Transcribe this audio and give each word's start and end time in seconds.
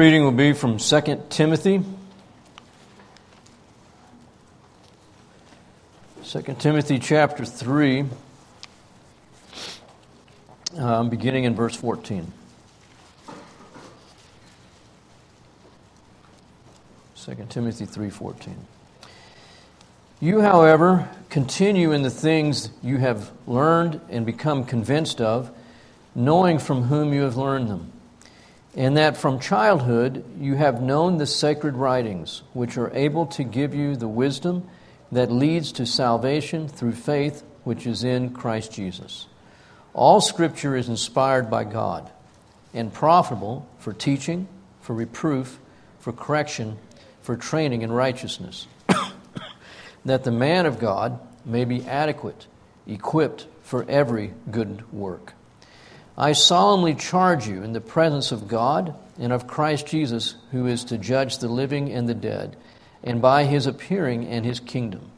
reading 0.00 0.24
will 0.24 0.32
be 0.32 0.54
from 0.54 0.78
2 0.78 1.24
Timothy. 1.28 1.84
2 6.24 6.42
Timothy 6.58 6.98
chapter 6.98 7.44
3, 7.44 8.06
um, 10.78 11.10
beginning 11.10 11.44
in 11.44 11.54
verse 11.54 11.76
14. 11.76 12.32
2 17.14 17.34
Timothy 17.50 17.84
3:14. 17.84 18.56
You, 20.18 20.40
however, 20.40 21.10
continue 21.28 21.92
in 21.92 22.00
the 22.00 22.08
things 22.08 22.70
you 22.82 22.96
have 22.96 23.30
learned 23.46 24.00
and 24.08 24.24
become 24.24 24.64
convinced 24.64 25.20
of, 25.20 25.50
knowing 26.14 26.58
from 26.58 26.84
whom 26.84 27.12
you 27.12 27.20
have 27.20 27.36
learned 27.36 27.68
them 27.68 27.92
and 28.76 28.96
that 28.96 29.16
from 29.16 29.40
childhood 29.40 30.24
you 30.38 30.54
have 30.54 30.80
known 30.80 31.18
the 31.18 31.26
sacred 31.26 31.76
writings, 31.76 32.42
which 32.52 32.76
are 32.76 32.94
able 32.94 33.26
to 33.26 33.44
give 33.44 33.74
you 33.74 33.96
the 33.96 34.08
wisdom 34.08 34.68
that 35.12 35.32
leads 35.32 35.72
to 35.72 35.86
salvation 35.86 36.68
through 36.68 36.92
faith 36.92 37.42
which 37.64 37.86
is 37.86 38.04
in 38.04 38.30
Christ 38.30 38.72
Jesus. 38.72 39.26
All 39.92 40.20
Scripture 40.20 40.76
is 40.76 40.88
inspired 40.88 41.50
by 41.50 41.64
God 41.64 42.10
and 42.72 42.92
profitable 42.92 43.68
for 43.78 43.92
teaching, 43.92 44.46
for 44.80 44.94
reproof, 44.94 45.58
for 45.98 46.12
correction, 46.12 46.78
for 47.22 47.36
training 47.36 47.82
in 47.82 47.90
righteousness, 47.90 48.68
that 50.04 50.24
the 50.24 50.30
man 50.30 50.66
of 50.66 50.78
God 50.78 51.18
may 51.44 51.64
be 51.64 51.84
adequate, 51.86 52.46
equipped 52.86 53.46
for 53.62 53.84
every 53.88 54.32
good 54.50 54.90
work. 54.92 55.34
I 56.20 56.34
solemnly 56.34 56.94
charge 56.94 57.48
you 57.48 57.62
in 57.62 57.72
the 57.72 57.80
presence 57.80 58.30
of 58.30 58.46
God 58.46 58.94
and 59.18 59.32
of 59.32 59.46
Christ 59.46 59.86
Jesus, 59.86 60.34
who 60.50 60.66
is 60.66 60.84
to 60.84 60.98
judge 60.98 61.38
the 61.38 61.48
living 61.48 61.90
and 61.90 62.06
the 62.06 62.14
dead, 62.14 62.58
and 63.02 63.22
by 63.22 63.44
his 63.44 63.66
appearing 63.66 64.26
and 64.26 64.44
his 64.44 64.60
kingdom. 64.60 65.10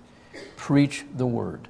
Preach 0.54 1.04
the 1.12 1.26
word. 1.26 1.66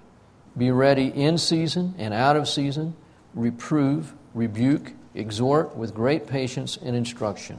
Be 0.55 0.71
ready 0.71 1.07
in 1.07 1.39
season 1.39 1.95
and 1.97 2.13
out 2.13 2.37
of 2.37 2.47
season, 2.47 2.95
reprove, 3.33 4.13
rebuke, 4.35 4.93
exhort 5.15 5.75
with 5.75 5.95
great 5.95 6.27
patience 6.27 6.77
and 6.77 6.95
instruction. 6.95 7.57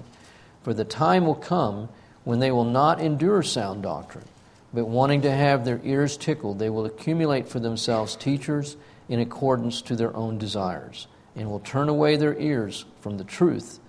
For 0.61 0.75
the 0.75 0.85
time 0.85 1.25
will 1.25 1.33
come 1.33 1.89
when 2.23 2.37
they 2.37 2.51
will 2.51 2.65
not 2.65 3.01
endure 3.01 3.41
sound 3.41 3.81
doctrine, 3.81 4.27
but 4.75 4.85
wanting 4.85 5.23
to 5.23 5.31
have 5.31 5.65
their 5.65 5.81
ears 5.83 6.17
tickled, 6.17 6.59
they 6.59 6.69
will 6.69 6.85
accumulate 6.85 7.49
for 7.49 7.59
themselves 7.59 8.15
teachers 8.15 8.77
in 9.09 9.19
accordance 9.19 9.81
to 9.81 9.95
their 9.95 10.15
own 10.15 10.37
desires 10.37 11.07
and 11.35 11.49
will 11.49 11.59
turn 11.59 11.89
away 11.89 12.15
their 12.15 12.37
ears 12.37 12.85
from 13.01 13.17
the 13.17 13.23
truth 13.23 13.79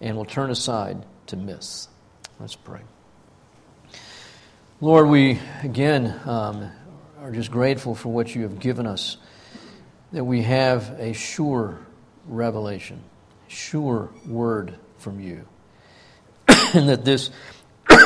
and 0.00 0.16
will 0.16 0.24
turn 0.24 0.50
aside 0.50 1.04
to 1.26 1.36
myths. 1.36 1.88
Let's 2.40 2.56
pray. 2.56 2.80
Lord, 4.80 5.08
we 5.08 5.40
again 5.62 6.20
um, 6.24 6.70
are 7.20 7.32
just 7.32 7.50
grateful 7.50 7.94
for 7.94 8.10
what 8.10 8.34
you 8.34 8.42
have 8.42 8.60
given 8.60 8.86
us, 8.86 9.16
that 10.12 10.24
we 10.24 10.42
have 10.42 10.94
a 10.98 11.12
sure 11.12 11.80
revelation, 12.26 13.02
sure 13.48 14.10
word 14.26 14.76
from 14.98 15.20
you, 15.20 15.44
and 16.48 16.88
that 16.88 17.04
this 17.04 17.30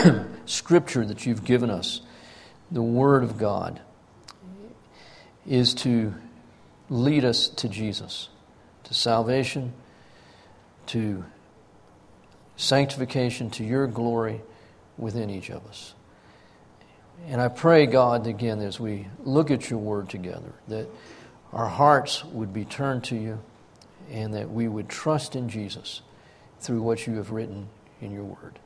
scripture 0.47 1.05
that 1.05 1.27
you've 1.27 1.45
given 1.45 1.71
us, 1.71 2.01
the 2.71 2.83
Word 2.83 3.23
of 3.23 3.37
God, 3.37 3.81
is 5.47 5.75
to 5.75 6.15
lead 6.89 7.25
us 7.25 7.49
to 7.49 7.69
Jesus 7.69 8.29
to 8.85 8.95
salvation, 8.95 9.73
to 10.87 11.25
sanctification, 12.57 13.51
to 13.51 13.65
your 13.65 13.87
glory 13.87 14.41
within 14.99 15.31
each 15.31 15.51
of 15.51 15.67
us. 15.67 15.95
And 17.27 17.41
I 17.41 17.49
pray, 17.49 17.87
God, 17.87 18.27
again, 18.27 18.61
as 18.61 18.81
we 18.81 19.07
look 19.25 19.51
at 19.51 19.71
your 19.71 19.79
word 19.79 20.09
together, 20.09 20.53
that 20.69 20.89
our 21.53 21.69
hearts 21.69 22.25
would 22.25 22.53
be 22.53 22.65
turned 22.65 23.05
to 23.05 23.17
you 23.17 23.39
and 24.11 24.35
that 24.35 24.51
we 24.51 24.69
would 24.69 24.89
trust 24.89 25.37
in 25.37 25.49
Jesus 25.49 26.03
through 26.61 26.83
what 26.83 27.07
you 27.07 27.15
have 27.17 27.31
written 27.31 27.69
in 28.01 28.13
your 28.13 28.25
word. 28.25 28.59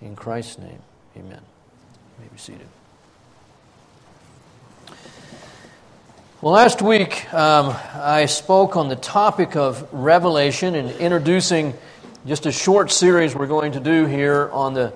In 0.00 0.14
Christ's 0.14 0.58
name, 0.58 0.82
amen. 1.16 1.40
You 1.40 2.24
may 2.24 2.28
be 2.28 2.38
seated. 2.38 2.68
Well, 6.42 6.52
last 6.52 6.82
week 6.82 7.32
um, 7.32 7.74
I 7.94 8.26
spoke 8.26 8.76
on 8.76 8.90
the 8.90 8.96
topic 8.96 9.56
of 9.56 9.88
Revelation 9.90 10.74
and 10.74 10.90
introducing 11.00 11.72
just 12.26 12.44
a 12.44 12.52
short 12.52 12.90
series 12.90 13.34
we're 13.34 13.46
going 13.46 13.72
to 13.72 13.80
do 13.80 14.04
here 14.04 14.50
on 14.52 14.74
the 14.74 14.92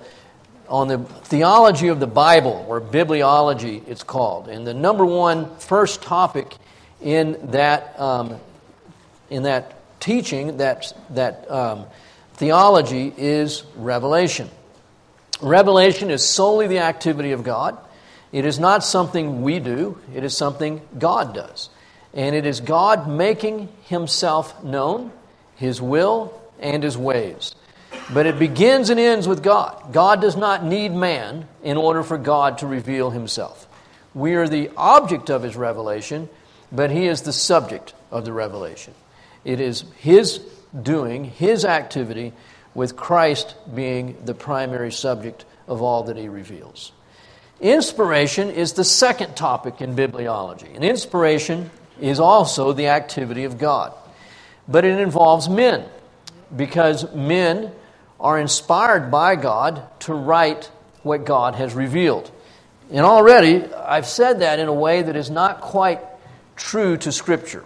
on 0.69 0.87
the 0.87 0.99
theology 0.99 1.87
of 1.87 1.99
the 1.99 2.05
Bible, 2.05 2.63
or 2.69 2.79
bibliology, 2.79 3.81
it's 3.87 4.03
called. 4.03 4.49
And 4.49 4.67
the 4.67 4.75
number 4.75 5.03
one 5.03 5.55
first 5.55 6.03
topic 6.03 6.55
in 7.01 7.39
that 7.49 7.99
um, 7.99 8.39
in 9.31 9.41
that 9.41 9.73
teaching, 9.99 10.57
that 10.57 10.93
that 11.09 11.49
um, 11.49 11.85
theology, 12.35 13.11
is 13.17 13.63
revelation. 13.77 14.47
Revelation 15.41 16.11
is 16.11 16.23
solely 16.23 16.67
the 16.67 16.79
activity 16.79 17.31
of 17.31 17.43
God. 17.43 17.79
It 18.31 18.45
is 18.45 18.59
not 18.59 18.83
something 18.83 19.41
we 19.41 19.59
do, 19.59 19.97
it 20.15 20.23
is 20.23 20.35
something 20.35 20.81
God 20.97 21.33
does. 21.33 21.69
And 22.13 22.35
it 22.35 22.45
is 22.45 22.59
God 22.59 23.07
making 23.07 23.69
himself 23.83 24.63
known, 24.63 25.11
his 25.55 25.81
will, 25.81 26.33
and 26.59 26.83
his 26.83 26.97
ways. 26.97 27.55
But 28.13 28.25
it 28.25 28.39
begins 28.39 28.89
and 28.89 28.99
ends 28.99 29.27
with 29.27 29.43
God. 29.43 29.93
God 29.93 30.21
does 30.21 30.35
not 30.35 30.63
need 30.63 30.93
man 30.93 31.47
in 31.63 31.77
order 31.77 32.03
for 32.03 32.17
God 32.17 32.57
to 32.59 32.67
reveal 32.67 33.09
himself. 33.09 33.67
We 34.13 34.35
are 34.35 34.47
the 34.47 34.69
object 34.75 35.29
of 35.29 35.43
his 35.43 35.55
revelation, 35.55 36.29
but 36.71 36.91
he 36.91 37.07
is 37.07 37.21
the 37.21 37.33
subject 37.33 37.93
of 38.11 38.25
the 38.25 38.33
revelation. 38.33 38.93
It 39.45 39.59
is 39.59 39.85
his 39.97 40.39
doing, 40.79 41.25
his 41.25 41.65
activity, 41.65 42.33
with 42.73 42.95
Christ 42.95 43.55
being 43.73 44.17
the 44.25 44.33
primary 44.33 44.91
subject 44.91 45.45
of 45.67 45.81
all 45.81 46.03
that 46.03 46.17
he 46.17 46.29
reveals. 46.29 46.91
Inspiration 47.61 48.49
is 48.49 48.73
the 48.73 48.83
second 48.83 49.37
topic 49.37 49.81
in 49.81 49.95
bibliology. 49.95 50.75
And 50.75 50.83
inspiration 50.83 51.69
is 51.99 52.19
also 52.19 52.73
the 52.73 52.87
activity 52.87 53.43
of 53.43 53.59
God. 53.59 53.93
But 54.67 54.83
it 54.83 54.99
involves 54.99 55.47
men, 55.47 55.85
because 56.55 57.13
men 57.13 57.71
are 58.19 58.39
inspired 58.39 59.11
by 59.11 59.35
God 59.35 59.83
to 60.01 60.13
write 60.13 60.71
what 61.03 61.25
God 61.25 61.55
has 61.55 61.73
revealed. 61.73 62.31
And 62.91 63.05
already, 63.05 63.71
I've 63.73 64.07
said 64.07 64.41
that 64.41 64.59
in 64.59 64.67
a 64.67 64.73
way 64.73 65.03
that 65.03 65.15
is 65.15 65.29
not 65.29 65.61
quite 65.61 65.99
true 66.55 66.97
to 66.97 67.11
Scripture. 67.11 67.63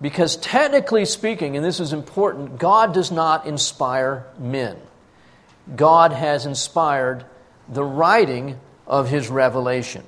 Because 0.00 0.36
technically 0.36 1.04
speaking, 1.04 1.56
and 1.56 1.64
this 1.64 1.80
is 1.80 1.92
important, 1.92 2.58
God 2.58 2.92
does 2.92 3.10
not 3.10 3.46
inspire 3.46 4.26
men. 4.38 4.76
God 5.74 6.12
has 6.12 6.46
inspired 6.46 7.24
the 7.68 7.84
writing 7.84 8.58
of 8.86 9.08
his 9.08 9.28
revelation. 9.28 10.04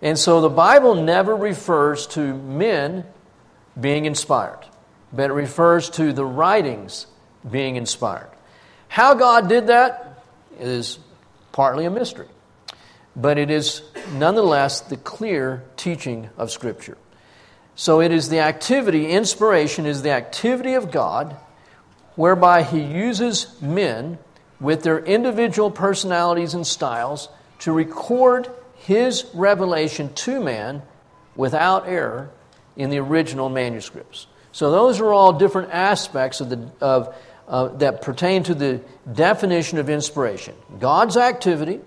And 0.00 0.18
so 0.18 0.40
the 0.40 0.48
Bible 0.48 0.94
never 0.94 1.34
refers 1.34 2.06
to 2.08 2.34
men 2.34 3.04
being 3.80 4.04
inspired, 4.04 4.64
but 5.12 5.30
it 5.30 5.34
refers 5.34 5.90
to 5.90 6.12
the 6.12 6.24
writings 6.24 7.06
being 7.48 7.76
inspired. 7.76 8.28
How 8.88 9.14
God 9.14 9.48
did 9.48 9.68
that 9.68 10.24
is 10.58 10.98
partly 11.52 11.84
a 11.84 11.90
mystery, 11.90 12.28
but 13.14 13.38
it 13.38 13.50
is 13.50 13.82
nonetheless 14.14 14.80
the 14.80 14.96
clear 14.96 15.62
teaching 15.76 16.30
of 16.36 16.50
Scripture. 16.50 16.98
So 17.74 18.00
it 18.00 18.12
is 18.12 18.28
the 18.28 18.40
activity, 18.40 19.10
inspiration 19.10 19.86
is 19.86 20.02
the 20.02 20.10
activity 20.10 20.74
of 20.74 20.90
God 20.90 21.36
whereby 22.16 22.62
He 22.62 22.80
uses 22.80 23.60
men 23.62 24.18
with 24.60 24.82
their 24.82 24.98
individual 24.98 25.70
personalities 25.70 26.54
and 26.54 26.66
styles 26.66 27.28
to 27.62 27.72
record 27.72 28.50
his 28.74 29.24
revelation 29.34 30.12
to 30.14 30.42
man 30.42 30.82
without 31.36 31.88
error 31.88 32.28
in 32.76 32.90
the 32.90 32.98
original 32.98 33.48
manuscripts. 33.48 34.26
So 34.50 34.72
those 34.72 35.00
are 35.00 35.12
all 35.12 35.32
different 35.34 35.70
aspects 35.70 36.40
of 36.40 36.50
the, 36.50 36.68
of, 36.80 37.14
uh, 37.46 37.68
that 37.78 38.02
pertain 38.02 38.42
to 38.44 38.54
the 38.54 38.80
definition 39.10 39.78
of 39.78 39.88
inspiration. 39.88 40.56
God's 40.80 41.16
activity, 41.16 41.80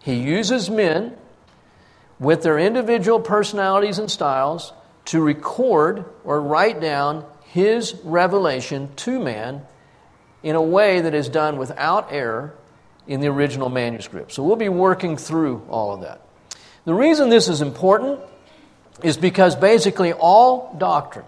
he 0.00 0.14
uses 0.14 0.70
men 0.70 1.16
with 2.20 2.44
their 2.44 2.60
individual 2.60 3.18
personalities 3.18 3.98
and 3.98 4.08
styles 4.08 4.72
to 5.06 5.20
record 5.20 6.04
or 6.22 6.40
write 6.40 6.80
down 6.80 7.24
his 7.46 7.96
revelation 8.04 8.94
to 8.94 9.18
man 9.18 9.62
in 10.44 10.54
a 10.54 10.62
way 10.62 11.00
that 11.00 11.14
is 11.14 11.28
done 11.28 11.58
without 11.58 12.12
error 12.12 12.54
in 13.10 13.20
the 13.20 13.26
original 13.26 13.68
manuscript. 13.68 14.30
So 14.30 14.44
we'll 14.44 14.54
be 14.54 14.68
working 14.68 15.16
through 15.16 15.66
all 15.68 15.92
of 15.92 16.02
that. 16.02 16.22
The 16.84 16.94
reason 16.94 17.28
this 17.28 17.48
is 17.48 17.60
important 17.60 18.20
is 19.02 19.16
because 19.16 19.56
basically 19.56 20.12
all 20.12 20.76
doctrine, 20.78 21.24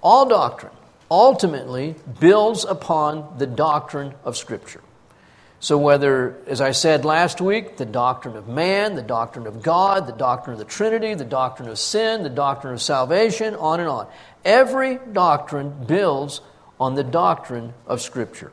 all 0.00 0.26
doctrine, 0.26 0.72
ultimately 1.10 1.96
builds 2.18 2.64
upon 2.64 3.36
the 3.36 3.46
doctrine 3.46 4.14
of 4.24 4.38
Scripture. 4.38 4.80
So, 5.60 5.76
whether, 5.78 6.36
as 6.46 6.60
I 6.60 6.72
said 6.72 7.04
last 7.04 7.40
week, 7.40 7.76
the 7.76 7.86
doctrine 7.86 8.36
of 8.36 8.48
man, 8.48 8.94
the 8.94 9.02
doctrine 9.02 9.46
of 9.46 9.62
God, 9.62 10.06
the 10.06 10.12
doctrine 10.12 10.54
of 10.54 10.58
the 10.58 10.64
Trinity, 10.64 11.14
the 11.14 11.24
doctrine 11.24 11.68
of 11.68 11.78
sin, 11.78 12.22
the 12.22 12.30
doctrine 12.30 12.72
of 12.72 12.80
salvation, 12.80 13.54
on 13.54 13.80
and 13.80 13.88
on. 13.88 14.06
Every 14.44 14.98
doctrine 15.12 15.84
builds 15.86 16.40
on 16.78 16.94
the 16.94 17.04
doctrine 17.04 17.74
of 17.86 18.00
Scripture. 18.00 18.52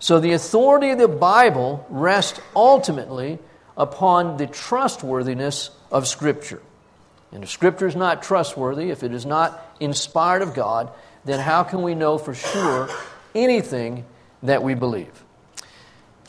So, 0.00 0.18
the 0.18 0.32
authority 0.32 0.90
of 0.90 0.98
the 0.98 1.08
Bible 1.08 1.86
rests 1.90 2.40
ultimately 2.56 3.38
upon 3.76 4.38
the 4.38 4.46
trustworthiness 4.46 5.70
of 5.92 6.08
Scripture. 6.08 6.62
And 7.32 7.44
if 7.44 7.50
Scripture 7.50 7.86
is 7.86 7.94
not 7.94 8.22
trustworthy, 8.22 8.90
if 8.90 9.02
it 9.02 9.12
is 9.12 9.24
not 9.24 9.62
inspired 9.78 10.42
of 10.42 10.54
God, 10.54 10.90
then 11.24 11.38
how 11.38 11.62
can 11.62 11.82
we 11.82 11.94
know 11.94 12.18
for 12.18 12.34
sure 12.34 12.88
anything 13.34 14.04
that 14.42 14.62
we 14.62 14.74
believe? 14.74 15.22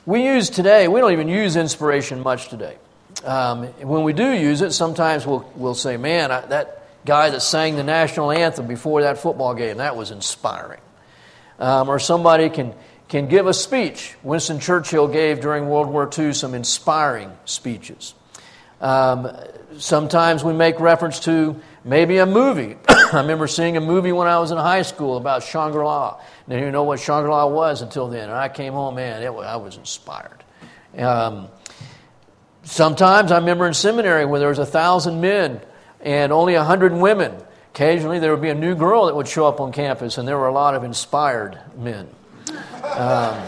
We 0.05 0.25
use 0.25 0.49
today, 0.49 0.87
we 0.87 0.99
don't 0.99 1.13
even 1.13 1.27
use 1.27 1.55
inspiration 1.55 2.21
much 2.21 2.49
today. 2.49 2.77
Um, 3.23 3.67
when 3.67 4.03
we 4.03 4.13
do 4.13 4.31
use 4.31 4.61
it, 4.61 4.71
sometimes 4.71 5.25
we'll, 5.25 5.49
we'll 5.55 5.75
say, 5.75 5.97
man, 5.97 6.31
I, 6.31 6.41
that 6.47 6.87
guy 7.05 7.29
that 7.29 7.41
sang 7.41 7.75
the 7.75 7.83
national 7.83 8.31
anthem 8.31 8.67
before 8.67 9.03
that 9.03 9.19
football 9.19 9.53
game, 9.53 9.77
that 9.77 9.95
was 9.95 10.11
inspiring. 10.11 10.81
Um, 11.59 11.89
or 11.89 11.99
somebody 11.99 12.49
can, 12.49 12.73
can 13.11 13.27
give 13.27 13.45
a 13.45 13.53
speech. 13.53 14.15
Winston 14.23 14.61
Churchill 14.61 15.09
gave 15.09 15.41
during 15.41 15.67
World 15.67 15.89
War 15.89 16.09
II 16.17 16.31
some 16.31 16.53
inspiring 16.53 17.29
speeches. 17.43 18.13
Um, 18.79 19.29
sometimes 19.77 20.45
we 20.45 20.53
make 20.53 20.79
reference 20.79 21.19
to 21.21 21.59
maybe 21.83 22.19
a 22.19 22.25
movie. 22.25 22.77
I 22.87 23.17
remember 23.17 23.47
seeing 23.47 23.75
a 23.75 23.81
movie 23.81 24.13
when 24.13 24.29
I 24.29 24.39
was 24.39 24.51
in 24.51 24.57
high 24.57 24.83
school 24.83 25.17
about 25.17 25.43
Shangri 25.43 25.83
La. 25.83 26.21
Didn't 26.47 26.71
know 26.71 26.83
what 26.83 27.01
Shangri 27.01 27.29
La 27.29 27.47
was 27.47 27.81
until 27.81 28.07
then. 28.07 28.29
And 28.29 28.31
I 28.31 28.47
came 28.47 28.71
home, 28.71 28.95
man, 28.95 29.21
I 29.21 29.57
was 29.57 29.75
inspired. 29.75 30.45
Um, 30.97 31.49
sometimes 32.63 33.33
I 33.33 33.39
remember 33.39 33.67
in 33.67 33.73
seminary 33.73 34.23
where 34.25 34.39
there 34.39 34.49
was 34.49 34.59
a 34.59 34.65
thousand 34.65 35.19
men 35.19 35.59
and 35.99 36.31
only 36.31 36.53
a 36.53 36.63
hundred 36.63 36.93
women. 36.93 37.35
Occasionally 37.75 38.19
there 38.19 38.31
would 38.31 38.41
be 38.41 38.49
a 38.49 38.55
new 38.55 38.73
girl 38.73 39.07
that 39.07 39.17
would 39.17 39.27
show 39.27 39.47
up 39.47 39.59
on 39.59 39.73
campus, 39.73 40.17
and 40.17 40.25
there 40.25 40.37
were 40.37 40.47
a 40.47 40.53
lot 40.53 40.75
of 40.75 40.85
inspired 40.85 41.59
men. 41.75 42.07
Um, 42.91 43.41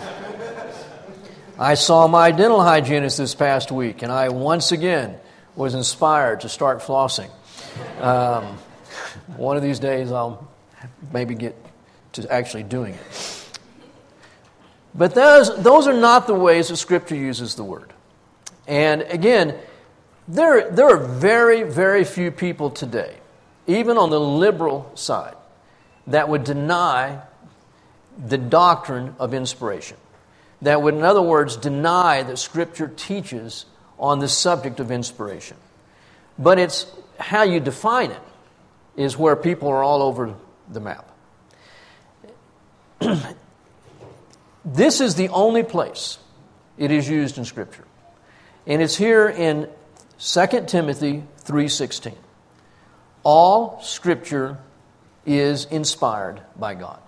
I 1.60 1.74
saw 1.74 2.08
my 2.08 2.32
dental 2.32 2.62
hygienist 2.62 3.18
this 3.18 3.36
past 3.36 3.74
week, 3.74 4.02
and 4.02 4.10
I 4.10 4.30
once 4.30 4.72
again 4.72 5.18
was 5.56 5.76
inspired 5.76 6.42
to 6.42 6.50
start 6.50 6.80
flossing. 6.80 7.30
Um, 8.00 8.58
one 9.36 9.58
of 9.58 9.64
these 9.64 9.80
days, 9.80 10.14
I'll 10.14 10.48
maybe 11.12 11.36
get 11.36 11.58
to 12.14 12.32
actually 12.32 12.64
doing 12.64 12.94
it. 12.94 13.50
But 14.96 15.14
those, 15.14 15.62
those 15.62 15.88
are 15.88 15.94
not 15.94 16.26
the 16.26 16.36
ways 16.36 16.70
that 16.70 16.78
Scripture 16.78 17.16
uses 17.16 17.56
the 17.56 17.66
word. 17.66 17.92
And 18.66 19.02
again, 19.02 19.56
there, 20.26 20.72
there 20.72 20.88
are 20.88 21.06
very, 21.06 21.64
very 21.64 22.06
few 22.06 22.32
people 22.32 22.70
today, 22.70 23.18
even 23.68 23.98
on 23.98 24.10
the 24.10 24.20
liberal 24.20 24.90
side, 24.96 25.36
that 26.08 26.30
would 26.30 26.46
deny 26.46 27.22
the 28.18 28.38
doctrine 28.38 29.16
of 29.20 29.34
inspiration. 29.34 29.98
That 30.62 30.82
would, 30.82 30.94
in 30.94 31.04
other 31.04 31.22
words, 31.22 31.58
deny 31.58 32.24
that 32.24 32.38
Scripture 32.38 32.88
teaches 32.88 33.66
on 34.00 34.20
the 34.20 34.28
subject 34.28 34.80
of 34.80 34.92
inspiration. 34.92 35.58
But 36.38 36.60
it's 36.60 36.86
how 37.20 37.44
you 37.44 37.60
define 37.60 38.12
it 38.12 38.22
is 38.96 39.18
where 39.18 39.36
people 39.36 39.70
are 39.70 39.84
all 39.84 40.02
over 40.02 40.36
the 40.70 40.80
map. 40.80 41.10
this 44.66 45.02
is 45.02 45.16
the 45.16 45.30
only 45.30 45.64
place 45.64 46.18
it 46.78 46.92
is 46.92 47.10
used 47.10 47.38
in 47.38 47.46
Scripture. 47.46 47.86
And 48.66 48.82
it's 48.82 48.96
here 48.96 49.28
in 49.28 49.68
2 50.20 50.68
Timothy 50.68 51.24
3:16. 51.44 52.16
All 53.24 53.82
scripture 53.82 54.58
is 55.26 55.66
inspired 55.66 56.42
by 56.58 56.76
God. 56.76 57.00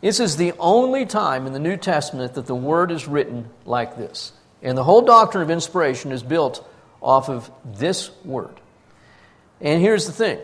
This 0.00 0.20
is 0.20 0.36
the 0.36 0.52
only 0.58 1.04
time 1.04 1.46
in 1.46 1.52
the 1.52 1.58
New 1.58 1.76
Testament 1.76 2.34
that 2.34 2.46
the 2.46 2.54
word 2.54 2.90
is 2.90 3.06
written 3.06 3.50
like 3.64 3.96
this. 3.96 4.32
And 4.62 4.76
the 4.76 4.84
whole 4.84 5.02
doctrine 5.02 5.42
of 5.42 5.50
inspiration 5.50 6.12
is 6.12 6.22
built 6.22 6.66
off 7.00 7.28
of 7.28 7.50
this 7.64 8.10
word. 8.24 8.54
And 9.60 9.80
here's 9.80 10.06
the 10.06 10.12
thing 10.12 10.38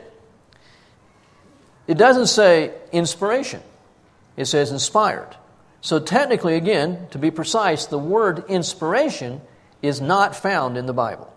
it 1.87 1.97
doesn't 1.99 2.26
say 2.26 2.73
inspiration, 2.93 3.62
it 4.37 4.47
says 4.47 4.73
inspired. 4.73 5.37
So, 5.81 6.00
technically, 6.00 6.56
again, 6.56 7.06
to 7.12 7.19
be 7.19 7.31
precise, 7.31 7.87
the 7.87 7.99
word 7.99 8.44
inspiration 8.49 9.41
is 9.82 10.00
not 10.00 10.35
found 10.35 10.76
in 10.76 10.87
the 10.87 10.93
Bible. 10.93 11.32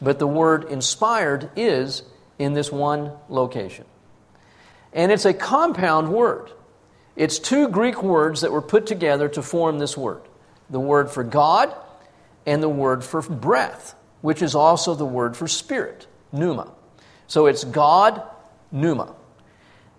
But 0.00 0.18
the 0.18 0.26
word 0.26 0.64
inspired 0.64 1.50
is 1.54 2.02
in 2.38 2.54
this 2.54 2.72
one 2.72 3.12
location. 3.28 3.84
And 4.92 5.12
it's 5.12 5.24
a 5.24 5.34
compound 5.34 6.12
word. 6.12 6.50
It's 7.16 7.38
two 7.38 7.68
Greek 7.68 8.02
words 8.02 8.40
that 8.40 8.50
were 8.50 8.62
put 8.62 8.86
together 8.86 9.28
to 9.30 9.42
form 9.42 9.78
this 9.78 9.96
word 9.96 10.22
the 10.70 10.80
word 10.80 11.10
for 11.10 11.22
God 11.22 11.74
and 12.46 12.62
the 12.62 12.68
word 12.68 13.04
for 13.04 13.22
breath, 13.22 13.94
which 14.22 14.42
is 14.42 14.54
also 14.54 14.94
the 14.94 15.04
word 15.04 15.36
for 15.36 15.46
spirit, 15.46 16.06
pneuma. 16.32 16.72
So 17.26 17.46
it's 17.46 17.64
God, 17.64 18.22
pneuma. 18.72 19.14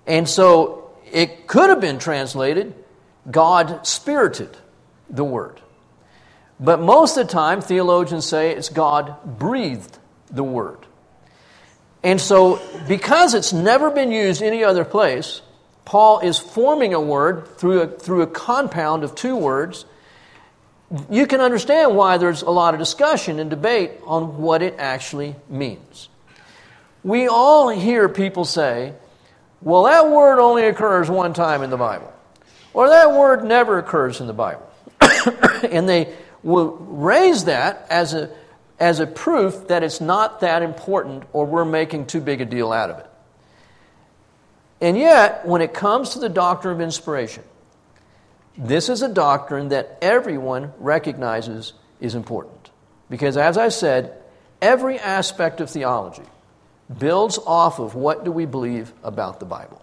And 0.07 0.27
so 0.27 0.91
it 1.11 1.47
could 1.47 1.69
have 1.69 1.79
been 1.79 1.99
translated 1.99 2.73
God 3.29 3.87
spirited 3.87 4.55
the 5.09 5.23
word. 5.23 5.61
But 6.59 6.79
most 6.79 7.17
of 7.17 7.27
the 7.27 7.33
time, 7.33 7.61
theologians 7.61 8.25
say 8.25 8.51
it's 8.51 8.69
God 8.69 9.39
breathed 9.39 9.97
the 10.29 10.43
word. 10.43 10.79
And 12.03 12.21
so, 12.21 12.61
because 12.87 13.33
it's 13.33 13.51
never 13.51 13.89
been 13.89 14.11
used 14.11 14.41
any 14.41 14.63
other 14.63 14.85
place, 14.85 15.41
Paul 15.85 16.19
is 16.19 16.39
forming 16.39 16.93
a 16.93 16.99
word 16.99 17.57
through 17.57 17.81
a, 17.81 17.87
through 17.87 18.23
a 18.23 18.27
compound 18.27 19.03
of 19.03 19.13
two 19.15 19.35
words. 19.35 19.85
You 21.09 21.27
can 21.27 21.39
understand 21.39 21.95
why 21.95 22.17
there's 22.17 22.41
a 22.41 22.49
lot 22.49 22.73
of 22.73 22.79
discussion 22.79 23.39
and 23.39 23.49
debate 23.49 23.91
on 24.05 24.41
what 24.41 24.61
it 24.61 24.75
actually 24.79 25.35
means. 25.47 26.09
We 27.03 27.27
all 27.27 27.69
hear 27.69 28.09
people 28.09 28.45
say, 28.45 28.93
well, 29.61 29.83
that 29.83 30.09
word 30.09 30.39
only 30.39 30.65
occurs 30.65 31.09
one 31.09 31.33
time 31.33 31.61
in 31.61 31.69
the 31.69 31.77
Bible, 31.77 32.11
or 32.73 32.89
that 32.89 33.11
word 33.11 33.43
never 33.43 33.77
occurs 33.77 34.19
in 34.21 34.27
the 34.27 34.33
Bible. 34.33 34.67
and 35.71 35.87
they 35.87 36.13
will 36.43 36.77
raise 36.77 37.45
that 37.45 37.85
as 37.89 38.13
a, 38.13 38.29
as 38.79 38.99
a 38.99 39.07
proof 39.07 39.67
that 39.67 39.83
it's 39.83 40.01
not 40.01 40.41
that 40.41 40.61
important 40.61 41.23
or 41.31 41.45
we're 41.45 41.65
making 41.65 42.07
too 42.07 42.21
big 42.21 42.41
a 42.41 42.45
deal 42.45 42.71
out 42.71 42.89
of 42.89 42.99
it. 42.99 43.09
And 44.81 44.97
yet, 44.97 45.45
when 45.45 45.61
it 45.61 45.73
comes 45.73 46.11
to 46.11 46.19
the 46.19 46.29
doctrine 46.29 46.75
of 46.75 46.81
inspiration, 46.81 47.43
this 48.57 48.89
is 48.89 49.01
a 49.01 49.09
doctrine 49.09 49.69
that 49.69 49.97
everyone 50.01 50.73
recognizes 50.79 51.73
is 51.99 52.15
important. 52.15 52.71
Because, 53.09 53.37
as 53.37 53.57
I 53.57 53.69
said, 53.69 54.21
every 54.61 54.99
aspect 54.99 55.61
of 55.61 55.69
theology 55.69 56.23
builds 56.97 57.37
off 57.45 57.79
of 57.79 57.95
what 57.95 58.23
do 58.25 58.31
we 58.31 58.45
believe 58.45 58.93
about 59.03 59.39
the 59.39 59.45
Bible. 59.45 59.81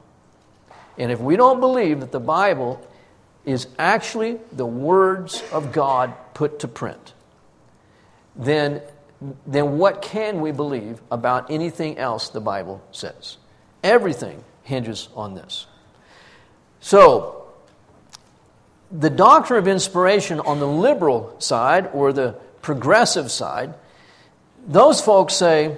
And 0.99 1.11
if 1.11 1.21
we 1.21 1.37
don't 1.37 1.61
believe 1.61 2.01
that 2.01 2.13
the 2.13 2.21
Bible 2.21 2.87
is 3.45 3.67
actually 3.79 4.39
the 4.53 4.67
words 4.67 5.43
of 5.53 5.73
God 5.73 6.15
put 6.35 6.61
to 6.61 6.69
print, 6.69 7.15
then, 8.37 8.83
then 9.47 9.79
what 9.79 10.03
can 10.03 10.41
we 10.41 10.53
believe 10.53 11.01
about 11.11 11.51
anything 11.51 11.99
else 11.99 12.29
the 12.29 12.41
Bible 12.41 12.83
says? 12.93 13.37
Everything 13.83 14.45
hinges 14.63 15.09
on 15.15 15.35
this. 15.35 15.67
So, 16.81 17.47
the 18.91 19.11
doctrine 19.11 19.59
of 19.59 19.69
inspiration 19.69 20.41
on 20.41 20.59
the 20.61 20.67
liberal 20.67 21.35
side 21.39 21.89
or 21.93 22.13
the 22.13 22.35
progressive 22.61 23.31
side, 23.31 23.75
those 24.67 25.01
folks 25.01 25.35
say 25.35 25.77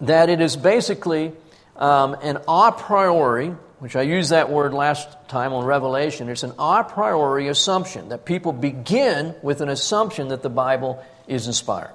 that 0.00 0.28
it 0.28 0.40
is 0.40 0.56
basically 0.56 1.32
um, 1.76 2.16
an 2.22 2.38
a 2.46 2.72
priori, 2.72 3.48
which 3.78 3.96
I 3.96 4.02
used 4.02 4.30
that 4.30 4.50
word 4.50 4.74
last 4.74 5.08
time 5.28 5.52
on 5.52 5.64
Revelation. 5.64 6.28
It's 6.28 6.42
an 6.42 6.52
a 6.58 6.84
priori 6.84 7.48
assumption 7.48 8.10
that 8.10 8.24
people 8.24 8.52
begin 8.52 9.34
with 9.42 9.60
an 9.60 9.68
assumption 9.68 10.28
that 10.28 10.42
the 10.42 10.50
Bible 10.50 11.02
is 11.26 11.46
inspired. 11.46 11.94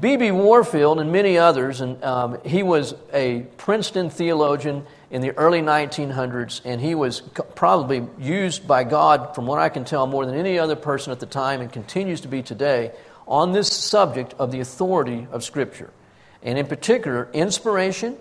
B.B. 0.00 0.30
Warfield 0.32 1.00
and 1.00 1.12
many 1.12 1.38
others, 1.38 1.80
and 1.80 2.02
um, 2.04 2.38
he 2.44 2.62
was 2.62 2.94
a 3.12 3.46
Princeton 3.56 4.10
theologian 4.10 4.86
in 5.10 5.22
the 5.22 5.36
early 5.36 5.60
1900s, 5.60 6.60
and 6.64 6.80
he 6.80 6.94
was 6.94 7.20
probably 7.54 8.06
used 8.18 8.66
by 8.66 8.84
God, 8.84 9.34
from 9.34 9.46
what 9.46 9.58
I 9.58 9.68
can 9.68 9.84
tell, 9.84 10.06
more 10.06 10.26
than 10.26 10.34
any 10.34 10.58
other 10.58 10.76
person 10.76 11.12
at 11.12 11.20
the 11.20 11.26
time, 11.26 11.60
and 11.60 11.72
continues 11.72 12.20
to 12.22 12.28
be 12.28 12.42
today, 12.42 12.92
on 13.26 13.52
this 13.52 13.72
subject 13.72 14.34
of 14.38 14.50
the 14.50 14.60
authority 14.60 15.26
of 15.30 15.44
Scripture 15.44 15.90
and 16.42 16.58
in 16.58 16.66
particular, 16.66 17.28
inspiration 17.32 18.16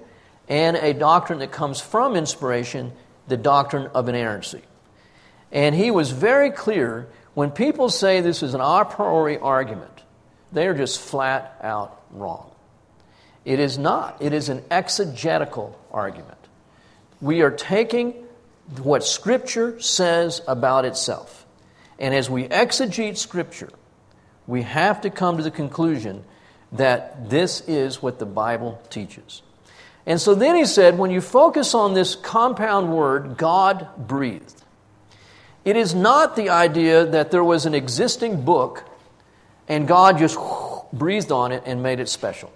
and 0.50 0.78
a 0.78 0.94
doctrine 0.94 1.40
that 1.40 1.52
comes 1.52 1.80
from 1.80 2.16
inspiration, 2.16 2.94
the 3.28 3.38
doctrine 3.38 3.88
of 3.94 4.08
inerrancy. 4.10 4.62
And 5.52 5.76
he 5.76 5.92
was 5.92 6.12
very 6.12 6.52
clear 6.52 7.08
When 7.34 7.52
people 7.52 7.90
say 7.90 8.22
this 8.22 8.42
is 8.42 8.56
an 8.56 8.62
a 8.62 8.84
priori 8.84 9.38
argument, 9.38 10.02
they 10.52 10.68
are 10.68 10.74
just 10.74 11.00
flat 11.00 11.58
out 11.62 12.02
wrong. 12.12 12.52
It 13.46 13.60
is 13.60 13.78
not, 13.78 14.22
it 14.22 14.34
is 14.34 14.50
an 14.50 14.64
exegetical 14.70 15.80
argument. 15.92 16.38
We 17.22 17.42
are 17.42 17.52
taking 17.52 18.14
what 18.82 19.04
Scripture 19.04 19.80
says 19.80 20.42
about 20.48 20.86
itself. 20.86 21.46
And 22.00 22.14
as 22.14 22.30
we 22.30 22.48
exegete 22.48 23.18
Scripture, 23.18 23.70
we 24.46 24.64
have 24.64 25.02
to 25.02 25.10
come 25.10 25.38
to 25.38 25.44
the 25.44 25.52
conclusion 25.52 26.24
that 26.74 27.30
this 27.30 27.62
is 27.62 28.02
what 28.02 28.20
the 28.20 28.26
Bible 28.26 28.82
teaches. 28.90 29.42
And 30.06 30.22
so 30.22 30.36
then 30.36 30.56
he 30.56 30.66
said, 30.66 30.98
when 30.98 31.12
you 31.12 31.22
focus 31.22 31.74
on 31.74 31.94
this 31.94 32.16
compound 32.16 32.94
word, 32.94 33.38
God 33.38 33.90
breathed, 33.98 34.64
it 35.66 35.76
is 35.76 35.94
not 35.94 36.36
the 36.36 36.50
idea 36.50 37.06
that 37.06 37.32
there 37.32 37.44
was 37.44 37.66
an 37.66 37.74
existing 37.74 38.44
book 38.44 38.87
and 39.68 39.88
God 39.88 40.18
just 40.18 40.38
breathed 40.94 41.32
on 41.32 41.52
it 41.52 41.64
and 41.66 41.84
made 41.84 42.00
it 42.00 42.10
special. 42.10 42.52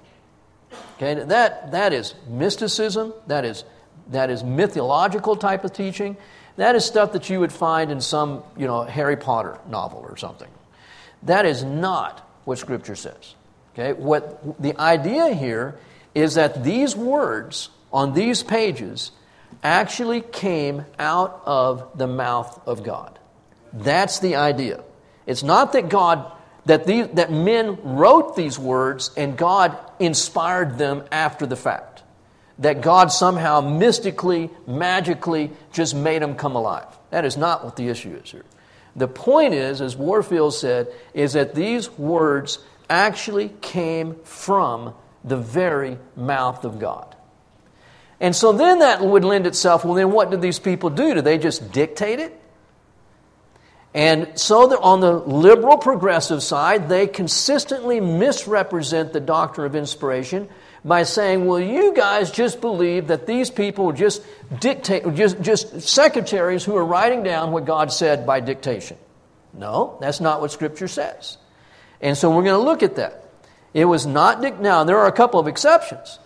Okay, 0.98 1.16
that, 1.24 1.72
that 1.72 1.94
is 1.94 2.14
mysticism, 2.28 3.14
that 3.28 3.44
is, 3.44 3.64
that 4.10 4.30
is 4.30 4.44
mythological 4.44 5.36
type 5.36 5.64
of 5.64 5.74
teaching. 5.74 6.16
That 6.58 6.76
is 6.76 6.86
stuff 6.86 7.14
that 7.14 7.30
you 7.30 7.40
would 7.40 7.52
find 7.52 7.92
in 7.92 8.02
some, 8.02 8.44
you 8.58 8.68
know, 8.68 8.84
Harry 8.84 9.18
Potter 9.18 9.58
novel 9.68 10.06
or 10.08 10.18
something. 10.18 10.50
That 11.24 11.46
is 11.46 11.64
not 11.64 12.20
what 12.46 12.60
Scripture 12.60 12.96
says. 12.96 13.36
Okay? 13.74 13.94
What 13.94 14.62
the 14.62 14.78
idea 14.80 15.34
here 15.34 15.80
is 16.14 16.36
that 16.36 16.64
these 16.64 16.96
words 16.96 17.70
on 17.92 18.14
these 18.14 18.44
pages 18.44 19.12
actually 19.64 20.22
came 20.22 20.86
out 21.00 21.42
of 21.46 21.98
the 21.98 22.08
mouth 22.08 22.62
of 22.68 22.84
God. 22.84 23.18
That's 23.74 24.20
the 24.20 24.36
idea. 24.36 24.84
It's 25.26 25.44
not 25.44 25.74
that 25.74 25.90
God 25.90 26.32
that 26.66 26.86
these, 26.86 27.08
that 27.10 27.32
men 27.32 27.78
wrote 27.84 28.36
these 28.36 28.60
words 28.60 29.12
and 29.18 29.38
God 29.38 29.78
inspired 30.00 30.78
them 30.78 31.04
after 31.12 31.46
the 31.46 31.56
fact. 31.56 32.04
That 32.60 32.82
God 32.82 33.12
somehow 33.12 33.62
mystically, 33.62 34.50
magically 34.68 35.52
just 35.72 35.96
made 35.96 36.22
them 36.22 36.36
come 36.36 36.56
alive. 36.56 36.86
That 37.10 37.26
is 37.26 37.38
not 37.38 37.66
what 37.66 37.76
the 37.76 37.88
issue 37.90 38.20
is 38.24 38.32
here. 38.32 38.46
The 38.96 39.08
point 39.08 39.54
is, 39.54 39.82
as 39.82 39.96
Warfield 39.96 40.54
said, 40.54 40.88
is 41.14 41.34
that 41.34 41.56
these 41.56 41.90
words 41.98 42.60
actually 42.90 43.50
came 43.62 44.16
from 44.24 44.94
the 45.24 45.38
very 45.38 45.98
mouth 46.16 46.66
of 46.66 46.80
God. 46.80 47.16
And 48.20 48.36
so 48.36 48.52
then 48.52 48.80
that 48.80 49.02
would 49.02 49.24
lend 49.24 49.48
itself 49.48 49.84
well, 49.84 49.96
then 49.96 50.12
what 50.12 50.30
did 50.30 50.42
these 50.42 50.60
people 50.60 50.90
do? 50.90 51.14
Did 51.16 51.24
they 51.24 51.38
just 51.38 51.72
dictate 51.72 52.20
it? 52.20 52.40
And 53.94 54.40
so 54.40 54.80
on 54.82 55.02
the 55.02 55.12
liberal 55.12 55.78
progressive 55.78 56.42
side, 56.42 56.88
they 56.88 57.08
consistently 57.08 58.00
misrepresent 58.00 59.12
the 59.12 59.20
doctrine 59.20 59.68
of 59.68 59.76
inspiration 59.76 60.48
by 60.86 61.04
saying, 61.04 61.46
well, 61.46 61.60
you 61.60 61.94
guys 61.94 62.32
just 62.32 62.62
believe 62.62 63.08
that 63.08 63.28
these 63.28 63.52
people 63.52 63.86
were 63.86 63.94
just 63.94 64.24
dictate, 64.60 65.04
just, 65.14 65.42
just 65.42 65.82
secretaries 65.82 66.64
who 66.64 66.76
are 66.76 66.86
writing 66.86 67.22
down 67.22 67.52
what 67.52 67.66
God 67.66 67.92
said 67.92 68.26
by 68.26 68.40
dictation. 68.40 68.98
No, 69.54 69.98
that's 70.00 70.22
not 70.22 70.40
what 70.40 70.52
Scripture 70.52 70.88
says. 70.88 71.38
And 72.00 72.18
so 72.18 72.30
we're 72.30 72.44
going 72.44 72.60
to 72.60 72.66
look 72.66 72.84
at 72.84 72.96
that. 72.96 73.26
It 73.74 73.86
was 73.86 74.06
not, 74.06 74.42
now 74.62 74.84
there 74.86 74.98
are 74.98 75.08
a 75.08 75.12
couple 75.12 75.40
of 75.40 75.48
exceptions. 75.48 76.18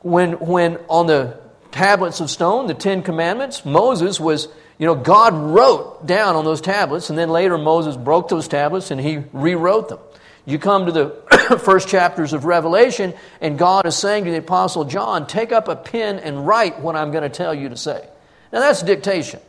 When, 0.00 0.34
when 0.34 0.76
on 0.88 1.08
the 1.08 1.38
tablets 1.72 2.20
of 2.20 2.30
stone, 2.30 2.68
the 2.68 2.74
Ten 2.74 3.02
Commandments, 3.02 3.64
Moses 3.64 4.18
was, 4.18 4.48
you 4.78 4.86
know, 4.86 4.94
God 4.94 5.34
wrote 5.34 6.06
down 6.06 6.36
on 6.36 6.44
those 6.44 6.60
tablets, 6.60 7.10
and 7.10 7.18
then 7.18 7.30
later 7.30 7.58
Moses 7.58 7.96
broke 7.96 8.28
those 8.28 8.46
tablets 8.46 8.90
and 8.90 9.00
he 9.00 9.24
rewrote 9.32 9.88
them. 9.88 9.98
You 10.46 10.58
come 10.58 10.86
to 10.86 10.92
the 10.92 11.58
first 11.64 11.88
chapters 11.88 12.32
of 12.32 12.44
Revelation, 12.44 13.12
and 13.40 13.58
God 13.58 13.86
is 13.86 13.96
saying 13.96 14.24
to 14.24 14.30
the 14.30 14.38
Apostle 14.38 14.84
John, 14.84 15.26
Take 15.26 15.52
up 15.52 15.68
a 15.68 15.76
pen 15.76 16.18
and 16.20 16.46
write 16.46 16.80
what 16.80 16.94
I'm 16.94 17.10
going 17.10 17.24
to 17.24 17.28
tell 17.28 17.52
you 17.52 17.68
to 17.68 17.76
say. 17.76 18.08
Now 18.52 18.60
that's 18.60 18.82
dictation. 18.82 19.40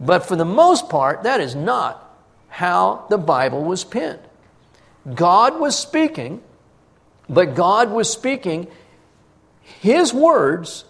But 0.00 0.26
for 0.26 0.34
the 0.34 0.44
most 0.44 0.88
part, 0.88 1.22
that 1.22 1.40
is 1.40 1.54
not 1.54 2.06
how 2.48 3.06
the 3.08 3.18
Bible 3.18 3.62
was 3.62 3.84
penned. 3.84 4.20
God 5.14 5.60
was 5.60 5.78
speaking, 5.78 6.42
but 7.28 7.54
God 7.54 7.90
was 7.90 8.10
speaking 8.10 8.66
His 9.62 10.12
words 10.12 10.84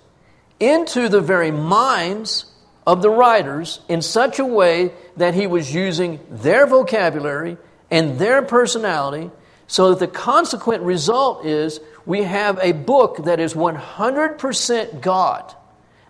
into 0.59 1.09
the 1.09 1.21
very 1.21 1.51
minds 1.51 2.50
of 2.91 3.03
the 3.03 3.11
writers 3.11 3.79
in 3.89 4.03
such 4.03 4.41
a 4.41 4.45
way 4.45 4.91
that 5.17 5.33
He 5.33 5.47
was 5.47 5.73
using 5.73 6.19
their 6.29 6.67
vocabulary 6.67 7.57
and 7.89 8.19
their 8.19 8.43
personality 8.43 9.31
so 9.69 9.91
that 9.91 10.01
the 10.01 10.09
consequent 10.09 10.83
result 10.83 11.47
is 11.47 11.79
we 12.05 12.25
have 12.25 12.59
a 12.61 12.73
book 12.73 13.19
that 13.27 13.39
is 13.39 13.55
100% 13.55 15.01
God 15.01 15.55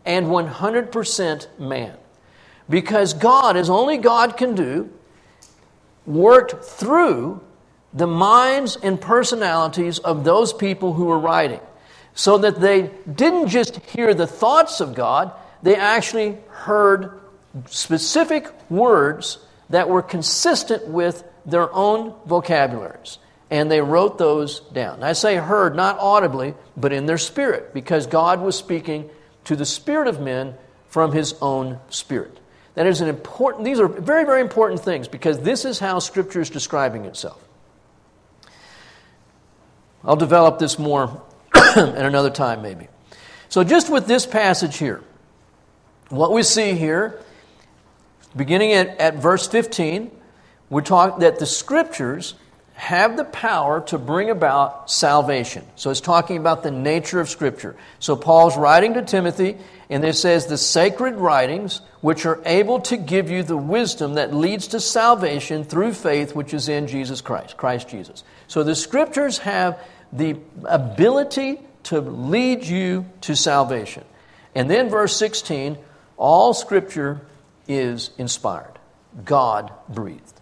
and 0.06 0.28
100% 0.28 1.58
man. 1.58 1.94
Because 2.70 3.12
God, 3.12 3.58
as 3.58 3.68
only 3.68 3.98
God 3.98 4.38
can 4.38 4.54
do, 4.54 4.90
worked 6.06 6.64
through 6.64 7.42
the 7.92 8.06
minds 8.06 8.78
and 8.82 8.98
personalities 8.98 9.98
of 9.98 10.24
those 10.24 10.54
people 10.54 10.94
who 10.94 11.04
were 11.04 11.18
writing 11.18 11.60
so 12.14 12.38
that 12.38 12.58
they 12.58 12.90
didn't 13.12 13.48
just 13.48 13.76
hear 13.80 14.14
the 14.14 14.26
thoughts 14.26 14.80
of 14.80 14.94
God, 14.94 15.32
they 15.62 15.76
actually 15.76 16.38
heard 16.48 17.20
specific 17.66 18.48
words 18.70 19.38
that 19.70 19.88
were 19.88 20.02
consistent 20.02 20.88
with 20.88 21.24
their 21.46 21.72
own 21.72 22.14
vocabularies. 22.26 23.18
And 23.50 23.70
they 23.70 23.80
wrote 23.80 24.18
those 24.18 24.60
down. 24.60 25.02
I 25.02 25.12
say 25.12 25.36
heard, 25.36 25.74
not 25.74 25.98
audibly, 25.98 26.54
but 26.76 26.92
in 26.92 27.06
their 27.06 27.18
spirit, 27.18 27.74
because 27.74 28.06
God 28.06 28.40
was 28.40 28.56
speaking 28.56 29.10
to 29.44 29.56
the 29.56 29.66
spirit 29.66 30.06
of 30.06 30.20
men 30.20 30.54
from 30.88 31.12
his 31.12 31.34
own 31.40 31.80
spirit. 31.88 32.38
That 32.74 32.86
is 32.86 33.00
an 33.00 33.08
important, 33.08 33.64
these 33.64 33.80
are 33.80 33.88
very, 33.88 34.24
very 34.24 34.40
important 34.40 34.80
things 34.80 35.08
because 35.08 35.40
this 35.40 35.64
is 35.64 35.78
how 35.78 35.98
Scripture 35.98 36.40
is 36.40 36.50
describing 36.50 37.04
itself. 37.04 37.44
I'll 40.04 40.16
develop 40.16 40.58
this 40.58 40.78
more 40.78 41.22
at 41.54 42.04
another 42.06 42.30
time, 42.30 42.62
maybe. 42.62 42.88
So, 43.48 43.64
just 43.64 43.90
with 43.90 44.06
this 44.06 44.26
passage 44.26 44.78
here, 44.78 45.02
what 46.10 46.32
we 46.32 46.42
see 46.42 46.74
here, 46.74 47.20
beginning 48.36 48.72
at, 48.72 48.98
at 48.98 49.14
verse 49.16 49.46
15, 49.48 50.10
we're 50.68 50.82
talking 50.82 51.20
that 51.20 51.38
the 51.38 51.46
Scriptures 51.46 52.34
have 52.74 53.16
the 53.16 53.24
power 53.24 53.82
to 53.82 53.98
bring 53.98 54.30
about 54.30 54.90
salvation. 54.90 55.64
So 55.76 55.90
it's 55.90 56.00
talking 56.00 56.38
about 56.38 56.62
the 56.62 56.70
nature 56.70 57.20
of 57.20 57.28
Scripture. 57.28 57.76
So 57.98 58.16
Paul's 58.16 58.56
writing 58.56 58.94
to 58.94 59.02
Timothy, 59.02 59.58
and 59.90 60.04
it 60.04 60.14
says, 60.14 60.46
The 60.46 60.56
sacred 60.56 61.16
writings, 61.16 61.82
which 62.00 62.24
are 62.24 62.40
able 62.46 62.80
to 62.82 62.96
give 62.96 63.30
you 63.30 63.42
the 63.42 63.56
wisdom 63.56 64.14
that 64.14 64.34
leads 64.34 64.68
to 64.68 64.80
salvation 64.80 65.62
through 65.62 65.92
faith, 65.92 66.34
which 66.34 66.54
is 66.54 66.68
in 66.68 66.86
Jesus 66.86 67.20
Christ, 67.20 67.56
Christ 67.56 67.88
Jesus. 67.88 68.24
So 68.48 68.62
the 68.62 68.74
Scriptures 68.74 69.38
have 69.38 69.78
the 70.12 70.36
ability 70.64 71.60
to 71.84 72.00
lead 72.00 72.64
you 72.64 73.04
to 73.22 73.36
salvation. 73.36 74.04
And 74.54 74.70
then 74.70 74.88
verse 74.88 75.16
16, 75.16 75.76
all 76.20 76.52
Scripture 76.52 77.22
is 77.66 78.10
inspired, 78.18 78.78
God 79.24 79.72
breathed. 79.88 80.40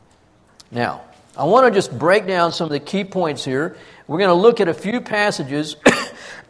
Now, 0.70 1.02
I 1.36 1.44
want 1.44 1.72
to 1.72 1.78
just 1.78 1.96
break 1.96 2.26
down 2.26 2.52
some 2.52 2.64
of 2.64 2.72
the 2.72 2.80
key 2.80 3.04
points 3.04 3.44
here. 3.44 3.76
We're 4.08 4.18
going 4.18 4.28
to 4.28 4.34
look 4.34 4.60
at 4.60 4.66
a 4.68 4.74
few 4.74 5.00
passages, 5.00 5.76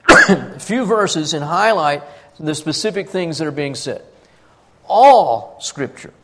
a 0.08 0.58
few 0.60 0.86
verses, 0.86 1.34
and 1.34 1.44
highlight 1.44 2.02
the 2.40 2.54
specific 2.54 3.10
things 3.10 3.38
that 3.38 3.46
are 3.46 3.52
being 3.52 3.74
said. 3.74 4.02
All 4.86 5.58
Scripture. 5.60 6.14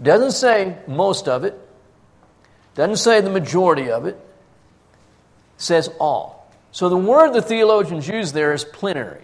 Doesn't 0.00 0.32
say 0.32 0.76
most 0.86 1.26
of 1.26 1.42
it, 1.42 1.58
doesn't 2.76 2.98
say 2.98 3.20
the 3.20 3.30
majority 3.30 3.90
of 3.90 4.06
it, 4.06 4.16
says 5.56 5.90
all. 5.98 6.48
So 6.70 6.88
the 6.88 6.96
word 6.96 7.32
the 7.32 7.42
theologians 7.42 8.06
use 8.06 8.30
there 8.30 8.52
is 8.52 8.64
plenary. 8.64 9.22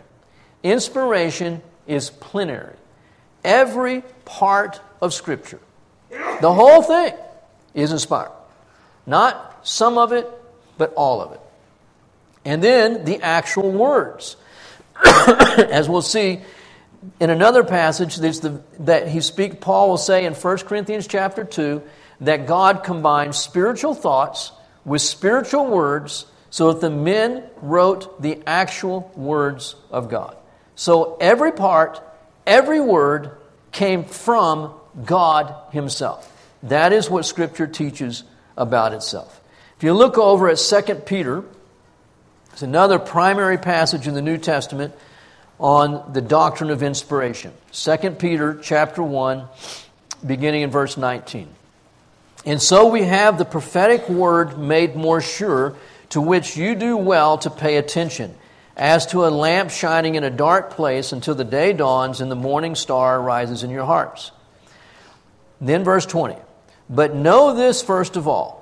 Inspiration 0.65 1.63
is 1.87 2.11
plenary. 2.11 2.77
Every 3.45 4.03
part 4.25 4.81
of 5.01 5.13
Scripture, 5.13 5.61
the 6.11 6.53
whole 6.53 6.83
thing, 6.83 7.15
is 7.75 7.93
inspired. 7.93 8.33
Not 9.07 9.67
some 9.67 9.99
of 9.99 10.13
it, 10.13 10.31
but 10.79 10.95
all 10.95 11.21
of 11.21 11.33
it. 11.33 11.41
And 12.45 12.63
then 12.63 13.05
the 13.05 13.23
actual 13.23 13.71
words. 13.71 14.37
As 15.05 15.89
we'll 15.89 16.03
see 16.03 16.41
in 17.21 17.31
another 17.31 17.65
passage 17.65 18.17
the, 18.17 18.63
that 18.81 19.09
he 19.09 19.21
speak, 19.21 19.61
Paul 19.61 19.91
will 19.91 19.97
say 19.97 20.25
in 20.25 20.35
1 20.35 20.59
Corinthians 20.59 21.07
chapter 21.07 21.45
2 21.45 21.83
that 22.21 22.47
God 22.47 22.85
combined 22.85 23.35
spiritual 23.35 23.95
thoughts 23.95 24.53
with 24.85 25.03
spiritual 25.03 25.67
words 25.67 26.27
so 26.51 26.73
that 26.73 26.81
the 26.81 26.91
men 26.91 27.43
wrote 27.61 28.23
the 28.23 28.41
actual 28.47 29.11
words 29.17 29.75
of 29.91 30.09
God. 30.09 30.37
So 30.77 31.17
every 31.21 31.53
part, 31.53 32.01
every 32.47 32.81
word 32.81 33.33
came 33.73 34.05
from 34.05 34.73
God 35.05 35.55
Himself. 35.73 36.31
That 36.63 36.93
is 36.93 37.11
what 37.11 37.25
Scripture 37.27 37.67
teaches 37.67 38.25
about 38.57 38.93
itself. 38.93 39.41
If 39.77 39.83
you 39.83 39.93
look 39.93 40.17
over 40.19 40.49
at 40.49 40.59
2 40.59 40.95
Peter, 41.07 41.45
it's 42.53 42.63
another 42.63 42.99
primary 42.99 43.59
passage 43.59 44.07
in 44.07 44.15
the 44.15 44.23
New 44.23 44.39
Testament 44.39 44.95
on 45.59 46.13
the 46.13 46.21
doctrine 46.21 46.71
of 46.71 46.83
inspiration. 46.83 47.53
2 47.73 48.11
Peter 48.13 48.59
chapter 48.63 49.03
1, 49.03 49.45
beginning 50.25 50.63
in 50.63 50.71
verse 50.71 50.97
19. 50.97 51.49
And 52.47 52.61
so 52.61 52.87
we 52.87 53.03
have 53.03 53.39
the 53.39 53.45
prophetic 53.45 54.09
word 54.09 54.59
made 54.59 54.95
more 54.95 55.21
sure, 55.21 55.77
to 56.11 56.21
which 56.21 56.57
you 56.57 56.75
do 56.75 56.97
well 56.97 57.39
to 57.39 57.51
pay 57.51 57.77
attention, 57.77 58.35
as 58.77 59.07
to 59.07 59.25
a 59.25 59.29
lamp 59.29 59.71
shining 59.71 60.17
in 60.17 60.25
a 60.25 60.31
dark 60.31 60.71
place 60.71 61.13
until 61.13 61.35
the 61.35 61.45
day 61.45 61.73
dawns 61.73 62.21
and 62.21 62.31
the 62.31 62.37
morning 62.37 62.75
star 62.75 63.21
rises 63.21 63.63
in 63.63 63.71
your 63.71 63.85
hearts. 63.85 64.33
Then, 65.61 65.85
verse 65.85 66.07
20. 66.07 66.37
But 66.91 67.15
know 67.15 67.55
this 67.55 67.83
first 67.83 68.17
of 68.17 68.29
all, 68.29 68.61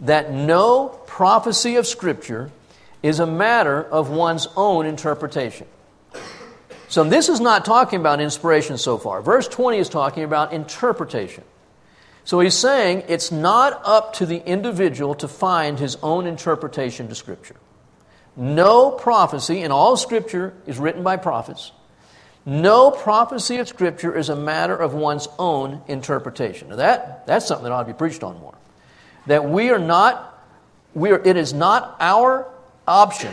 that 0.00 0.32
no 0.32 0.88
prophecy 1.06 1.76
of 1.76 1.86
Scripture 1.86 2.50
is 3.02 3.20
a 3.20 3.26
matter 3.26 3.82
of 3.82 4.10
one's 4.10 4.48
own 4.56 4.86
interpretation. 4.86 5.66
So, 6.88 7.04
this 7.04 7.28
is 7.28 7.40
not 7.40 7.64
talking 7.64 8.00
about 8.00 8.20
inspiration 8.20 8.76
so 8.76 8.98
far. 8.98 9.22
Verse 9.22 9.48
20 9.48 9.78
is 9.78 9.88
talking 9.88 10.24
about 10.24 10.52
interpretation. 10.52 11.44
So, 12.24 12.40
he's 12.40 12.54
saying 12.54 13.04
it's 13.08 13.32
not 13.32 13.80
up 13.84 14.12
to 14.14 14.26
the 14.26 14.44
individual 14.46 15.14
to 15.16 15.28
find 15.28 15.78
his 15.78 15.96
own 16.02 16.26
interpretation 16.26 17.08
to 17.08 17.14
Scripture. 17.14 17.56
No 18.36 18.90
prophecy 18.90 19.62
in 19.62 19.70
all 19.70 19.96
Scripture 19.96 20.54
is 20.66 20.78
written 20.78 21.02
by 21.02 21.16
prophets. 21.16 21.72
No 22.44 22.90
prophecy 22.90 23.58
of 23.58 23.68
Scripture 23.68 24.16
is 24.16 24.28
a 24.28 24.36
matter 24.36 24.76
of 24.76 24.94
one's 24.94 25.28
own 25.38 25.82
interpretation. 25.86 26.70
Now 26.70 26.76
that, 26.76 27.26
that's 27.26 27.46
something 27.46 27.64
that 27.64 27.72
ought 27.72 27.82
to 27.82 27.92
be 27.92 27.96
preached 27.96 28.22
on 28.22 28.40
more. 28.40 28.54
That 29.26 29.48
we 29.48 29.70
are 29.70 29.78
not, 29.78 30.42
we 30.94 31.10
are, 31.10 31.20
it 31.24 31.36
is 31.36 31.52
not 31.52 31.96
our 32.00 32.48
option 32.86 33.32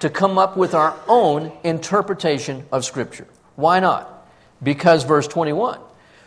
to 0.00 0.10
come 0.10 0.38
up 0.38 0.56
with 0.56 0.74
our 0.74 0.96
own 1.06 1.52
interpretation 1.62 2.64
of 2.72 2.84
Scripture. 2.84 3.26
Why 3.56 3.80
not? 3.80 4.26
Because, 4.62 5.04
verse 5.04 5.28
21 5.28 5.78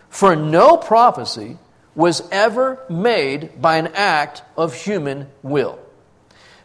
For 0.10 0.36
no 0.36 0.78
prophecy 0.78 1.58
was 1.96 2.22
ever 2.32 2.80
made 2.90 3.62
by 3.62 3.78
an 3.78 3.88
act 3.88 4.44
of 4.56 4.74
human 4.74 5.28
will. 5.44 5.80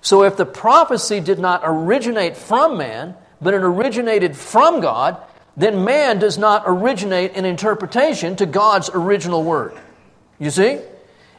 So, 0.07 0.23
if 0.23 0.37
the 0.37 0.47
prophecy 0.47 1.19
did 1.19 1.41
not 1.41 1.63
originate 1.65 2.37
from 2.37 2.79
man, 2.79 3.17
but 3.41 3.55
it 3.55 3.63
originated 3.65 4.37
from 4.37 4.81
God, 4.81 5.21
then 5.57 5.85
man 5.85 6.21
does 6.21 6.39
not 6.39 6.63
originate 6.65 7.37
an 7.37 7.45
interpretation 7.45 8.37
to 8.37 8.47
God's 8.47 8.89
original 8.95 9.43
word. 9.43 9.77
You 10.39 10.51
see? 10.51 10.79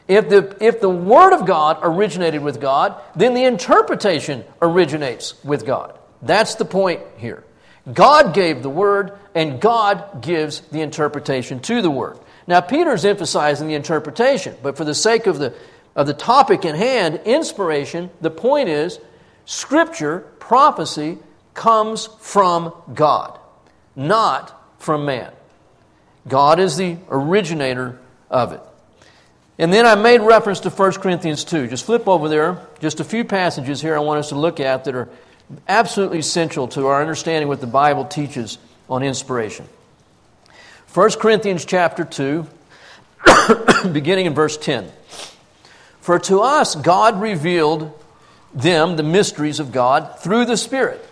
If 0.06 0.28
the, 0.28 0.54
if 0.60 0.82
the 0.82 0.90
Word 0.90 1.32
of 1.32 1.46
God 1.46 1.78
originated 1.80 2.42
with 2.42 2.60
God, 2.60 3.00
then 3.16 3.32
the 3.32 3.44
interpretation 3.44 4.44
originates 4.60 5.42
with 5.42 5.64
God. 5.64 5.98
That's 6.20 6.56
the 6.56 6.66
point 6.66 7.00
here. 7.16 7.44
God 7.90 8.34
gave 8.34 8.62
the 8.62 8.68
Word, 8.68 9.18
and 9.34 9.62
God 9.62 10.20
gives 10.20 10.60
the 10.60 10.82
interpretation 10.82 11.60
to 11.60 11.80
the 11.80 11.90
Word. 11.90 12.18
Now, 12.46 12.60
Peter's 12.60 13.06
emphasizing 13.06 13.66
the 13.66 13.74
interpretation, 13.74 14.56
but 14.62 14.76
for 14.76 14.84
the 14.84 14.94
sake 14.94 15.26
of 15.26 15.38
the, 15.38 15.54
of 15.98 16.06
the 16.06 16.14
topic 16.14 16.64
in 16.64 16.76
hand, 16.76 17.22
inspiration, 17.24 18.08
the 18.20 18.30
point 18.30 18.68
is 18.68 19.00
Scripture, 19.46 20.20
prophecy, 20.38 21.18
comes 21.54 22.06
from 22.20 22.72
God, 22.94 23.36
not 23.96 24.54
from 24.78 25.04
man. 25.04 25.32
God 26.28 26.60
is 26.60 26.76
the 26.76 26.98
originator 27.10 27.98
of 28.30 28.52
it. 28.52 28.60
And 29.58 29.72
then 29.72 29.86
I 29.86 29.96
made 29.96 30.20
reference 30.20 30.60
to 30.60 30.70
1 30.70 30.92
Corinthians 30.92 31.42
2. 31.42 31.66
Just 31.66 31.84
flip 31.84 32.06
over 32.06 32.28
there. 32.28 32.64
Just 32.78 33.00
a 33.00 33.04
few 33.04 33.24
passages 33.24 33.82
here 33.82 33.96
I 33.96 33.98
want 33.98 34.20
us 34.20 34.28
to 34.28 34.36
look 34.36 34.60
at 34.60 34.84
that 34.84 34.94
are 34.94 35.08
absolutely 35.66 36.20
essential 36.20 36.68
to 36.68 36.86
our 36.86 37.00
understanding 37.00 37.48
what 37.48 37.60
the 37.60 37.66
Bible 37.66 38.04
teaches 38.04 38.58
on 38.88 39.02
inspiration. 39.02 39.66
1 40.94 41.10
Corinthians 41.18 41.64
chapter 41.64 42.04
2, 42.04 42.46
beginning 43.92 44.26
in 44.26 44.34
verse 44.34 44.56
10. 44.56 44.92
For 46.08 46.18
to 46.20 46.40
us 46.40 46.74
God 46.74 47.20
revealed 47.20 47.92
them, 48.54 48.96
the 48.96 49.02
mysteries 49.02 49.60
of 49.60 49.72
God, 49.72 50.18
through 50.20 50.46
the 50.46 50.56
Spirit. 50.56 51.06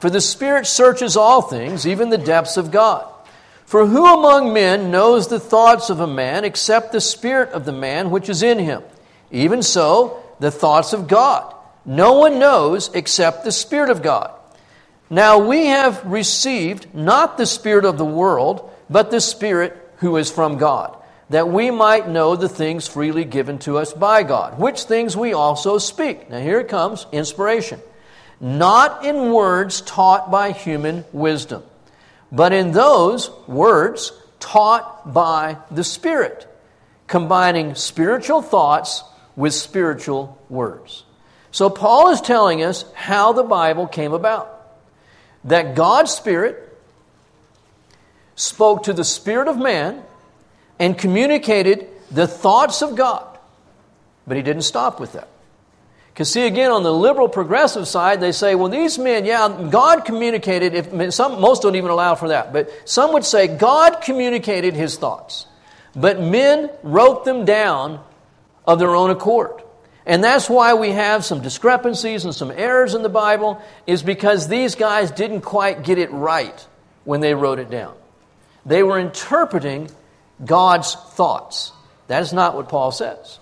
For 0.00 0.10
the 0.10 0.20
Spirit 0.20 0.66
searches 0.66 1.16
all 1.16 1.40
things, 1.40 1.86
even 1.86 2.10
the 2.10 2.18
depths 2.18 2.56
of 2.56 2.72
God. 2.72 3.06
For 3.64 3.86
who 3.86 4.04
among 4.04 4.52
men 4.52 4.90
knows 4.90 5.28
the 5.28 5.38
thoughts 5.38 5.88
of 5.88 6.00
a 6.00 6.06
man 6.08 6.42
except 6.42 6.90
the 6.90 7.00
spirit 7.00 7.50
of 7.50 7.64
the 7.64 7.70
man 7.70 8.10
which 8.10 8.28
is 8.28 8.42
in 8.42 8.58
him? 8.58 8.82
Even 9.30 9.62
so, 9.62 10.20
the 10.40 10.50
thoughts 10.50 10.92
of 10.92 11.06
God. 11.06 11.54
No 11.84 12.14
one 12.14 12.40
knows 12.40 12.90
except 12.92 13.44
the 13.44 13.52
Spirit 13.52 13.88
of 13.88 14.02
God. 14.02 14.32
Now 15.08 15.38
we 15.38 15.66
have 15.66 16.04
received 16.04 16.92
not 16.92 17.38
the 17.38 17.46
Spirit 17.46 17.84
of 17.84 17.98
the 17.98 18.04
world, 18.04 18.68
but 18.90 19.12
the 19.12 19.20
Spirit 19.20 19.76
who 19.98 20.16
is 20.16 20.28
from 20.28 20.58
God, 20.58 20.99
that 21.30 21.48
we 21.48 21.70
might 21.70 22.08
know 22.08 22.36
the 22.36 22.48
things 22.48 22.86
freely 22.86 23.24
given 23.24 23.58
to 23.60 23.78
us 23.78 23.92
by 23.92 24.22
God, 24.22 24.58
which 24.58 24.82
things 24.82 25.16
we 25.16 25.32
also 25.32 25.78
speak. 25.78 26.28
Now 26.28 26.40
here 26.40 26.60
it 26.60 26.68
comes 26.68 27.06
inspiration. 27.12 27.80
Not 28.40 29.04
in 29.04 29.32
words 29.32 29.80
taught 29.80 30.30
by 30.30 30.52
human 30.52 31.04
wisdom 31.12 31.62
but 32.32 32.52
in 32.52 32.72
those 32.72 33.30
words 33.46 34.12
taught 34.38 35.12
by 35.12 35.58
the 35.70 35.84
Spirit, 35.84 36.46
combining 37.06 37.74
spiritual 37.74 38.42
thoughts 38.42 39.02
with 39.36 39.52
spiritual 39.52 40.38
words. 40.48 41.04
So, 41.52 41.68
Paul 41.68 42.10
is 42.10 42.20
telling 42.20 42.62
us 42.62 42.84
how 42.94 43.32
the 43.32 43.42
Bible 43.42 43.86
came 43.86 44.12
about. 44.12 44.56
That 45.44 45.74
God's 45.74 46.12
Spirit 46.12 46.66
spoke 48.36 48.84
to 48.84 48.92
the 48.92 49.04
spirit 49.04 49.48
of 49.48 49.58
man 49.58 50.02
and 50.80 50.98
communicated 50.98 51.86
the 52.10 52.26
thoughts 52.26 52.82
of 52.82 52.96
God. 52.96 53.38
But 54.26 54.36
he 54.36 54.42
didn't 54.42 54.62
stop 54.62 54.98
with 54.98 55.12
that. 55.12 55.28
Because, 56.08 56.32
see, 56.32 56.46
again, 56.46 56.72
on 56.72 56.82
the 56.82 56.92
liberal 56.92 57.28
progressive 57.28 57.86
side, 57.86 58.20
they 58.20 58.32
say, 58.32 58.54
well, 58.54 58.68
these 58.68 58.98
men, 58.98 59.24
yeah, 59.24 59.68
God 59.70 60.04
communicated, 60.04 60.74
if, 60.74 61.14
some, 61.14 61.40
most 61.40 61.62
don't 61.62 61.76
even 61.76 61.90
allow 61.90 62.16
for 62.16 62.28
that, 62.28 62.52
but 62.52 62.70
some 62.84 63.12
would 63.12 63.24
say 63.24 63.46
God 63.46 64.00
communicated 64.02 64.74
his 64.74 64.96
thoughts, 64.96 65.46
but 65.94 66.20
men 66.20 66.68
wrote 66.82 67.24
them 67.24 67.44
down 67.44 68.02
of 68.66 68.78
their 68.78 68.94
own 68.94 69.10
accord. 69.10 69.62
And 70.04 70.24
that's 70.24 70.50
why 70.50 70.74
we 70.74 70.90
have 70.90 71.24
some 71.24 71.42
discrepancies 71.42 72.24
and 72.24 72.34
some 72.34 72.50
errors 72.50 72.94
in 72.94 73.02
the 73.02 73.08
Bible, 73.08 73.62
is 73.86 74.02
because 74.02 74.48
these 74.48 74.74
guys 74.74 75.10
didn't 75.10 75.42
quite 75.42 75.84
get 75.84 75.98
it 75.98 76.10
right 76.10 76.66
when 77.04 77.20
they 77.20 77.34
wrote 77.34 77.58
it 77.60 77.70
down. 77.70 77.94
They 78.66 78.82
were 78.82 78.98
interpreting 78.98 79.90
God's 80.44 80.94
thoughts. 80.94 81.72
That 82.08 82.22
is 82.22 82.32
not 82.32 82.54
what 82.54 82.68
Paul 82.68 82.92
says. 82.92 83.38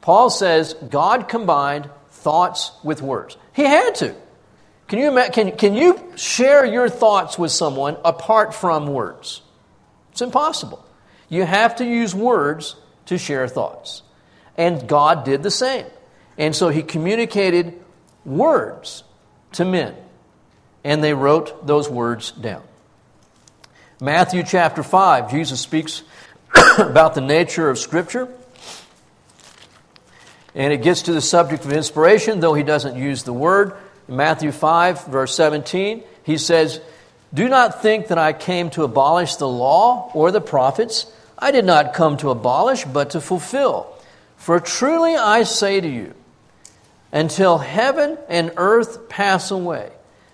Paul 0.00 0.30
says 0.30 0.74
God 0.88 1.28
combined 1.28 1.88
thoughts 2.10 2.72
with 2.82 3.02
words. 3.02 3.36
He 3.54 3.64
had 3.64 3.94
to. 3.96 4.14
Can 4.88 4.98
you, 4.98 5.30
can, 5.32 5.56
can 5.56 5.74
you 5.74 6.12
share 6.16 6.64
your 6.64 6.88
thoughts 6.88 7.38
with 7.38 7.50
someone 7.50 7.96
apart 8.04 8.54
from 8.54 8.86
words? 8.86 9.40
It's 10.12 10.20
impossible. 10.20 10.84
You 11.28 11.44
have 11.44 11.76
to 11.76 11.84
use 11.84 12.14
words 12.14 12.76
to 13.06 13.18
share 13.18 13.48
thoughts. 13.48 14.02
And 14.56 14.86
God 14.86 15.24
did 15.24 15.42
the 15.42 15.50
same. 15.50 15.86
And 16.38 16.54
so 16.54 16.68
he 16.68 16.82
communicated 16.82 17.80
words 18.24 19.04
to 19.52 19.64
men. 19.64 19.94
And 20.84 21.02
they 21.02 21.14
wrote 21.14 21.66
those 21.66 21.88
words 21.88 22.30
down. 22.32 22.62
Matthew 24.00 24.42
chapter 24.42 24.82
5, 24.82 25.30
Jesus 25.30 25.60
speaks 25.60 26.02
about 26.78 27.14
the 27.14 27.20
nature 27.20 27.68
of 27.70 27.78
Scripture. 27.78 28.28
And 30.54 30.72
it 30.72 30.82
gets 30.82 31.02
to 31.02 31.12
the 31.12 31.20
subject 31.20 31.64
of 31.64 31.72
inspiration, 31.72 32.40
though 32.40 32.54
he 32.54 32.62
doesn't 32.62 32.96
use 32.96 33.24
the 33.24 33.32
word. 33.32 33.74
In 34.08 34.16
Matthew 34.16 34.52
5, 34.52 35.06
verse 35.06 35.34
17, 35.34 36.04
he 36.22 36.38
says, 36.38 36.80
Do 37.32 37.48
not 37.48 37.82
think 37.82 38.08
that 38.08 38.18
I 38.18 38.32
came 38.32 38.70
to 38.70 38.84
abolish 38.84 39.36
the 39.36 39.48
law 39.48 40.10
or 40.14 40.30
the 40.30 40.40
prophets. 40.40 41.10
I 41.38 41.50
did 41.50 41.64
not 41.64 41.94
come 41.94 42.16
to 42.18 42.30
abolish, 42.30 42.84
but 42.84 43.10
to 43.10 43.20
fulfill. 43.20 43.92
For 44.36 44.60
truly 44.60 45.16
I 45.16 45.42
say 45.42 45.80
to 45.80 45.88
you, 45.88 46.14
until 47.12 47.58
heaven 47.58 48.18
and 48.28 48.52
earth 48.56 49.08
pass 49.08 49.50
away, 49.50 49.90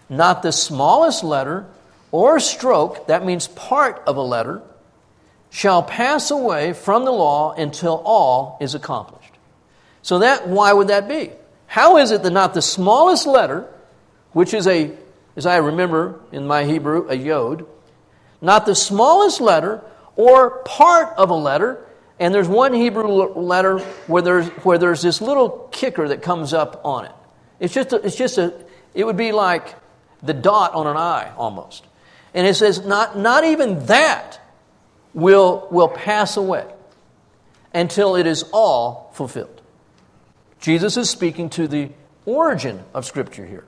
not 0.09 0.43
the 0.43 0.53
smallest 0.53 1.23
letter 1.23 1.67
or 2.11 2.41
stroke, 2.41 3.07
that 3.07 3.25
means 3.25 3.47
part 3.49 4.03
of 4.07 4.17
a 4.17 4.23
letter, 4.23 4.63
shall 5.51 5.83
pass 5.83 6.31
away 6.31 6.73
from 6.73 7.05
the 7.05 7.11
law 7.11 7.53
until 7.53 8.01
all 8.05 8.57
is 8.61 8.75
accomplished. 8.75 9.35
So 10.03 10.21
that 10.21 10.49
why 10.49 10.73
would 10.73 10.89
that 10.89 11.09
be? 11.09 11.31
How 11.67 11.99
is 11.99 12.11
it 12.11 12.23
that 12.23 12.31
not 12.31 12.55
the 12.55 12.63
smallest 12.63 13.27
letter, 13.27 13.69
which 14.33 14.55
is 14.55 14.67
a, 14.67 14.91
as 15.37 15.47
I 15.47 15.57
remember 15.57 16.21
in 16.33 16.47
my 16.47 16.65
Hebrew, 16.65 17.09
a 17.09 17.15
yod, 17.15 17.67
not 18.41 18.65
the 18.65 18.75
smallest 18.75 19.41
letter 19.41 19.83
or 20.17 20.63
part 20.65 21.17
of 21.17 21.31
a 21.31 21.35
letter, 21.35 21.87
And 22.21 22.35
there's 22.35 22.49
one 22.49 22.75
Hebrew 22.75 23.09
letter 23.09 23.79
where 24.07 24.21
there's, 24.21 24.47
where 24.63 24.77
there's 24.77 25.01
this 25.01 25.23
little 25.23 25.71
kicker 25.73 26.07
that 26.09 26.21
comes 26.21 26.53
up 26.53 26.83
on 26.85 27.07
it. 27.07 27.13
It's 27.59 27.73
just, 27.73 27.95
a, 27.95 27.97
it's 28.07 28.15
just 28.15 28.37
a, 28.37 28.53
it 28.95 29.05
would 29.05 29.17
be 29.17 29.33
like 29.33 29.75
the 30.23 30.35
dot 30.35 30.75
on 30.75 30.87
an 30.87 30.99
I 30.99 31.33
almost. 31.37 31.87
And 32.35 32.47
it 32.47 32.55
says, 32.55 32.85
not, 32.85 33.17
not 33.17 33.45
even 33.45 33.87
that 33.87 34.39
will, 35.15 35.69
will 35.71 35.89
pass 35.89 36.37
away 36.37 36.67
until 37.75 38.17
it 38.17 38.27
is 38.27 38.45
all 38.53 39.11
fulfilled. 39.15 39.61
Jesus 40.61 40.97
is 40.97 41.09
speaking 41.09 41.51
to 41.51 41.67
the 41.67 41.91
origin 42.27 42.83
of 42.93 43.07
Scripture 43.07 43.47
here. 43.47 43.65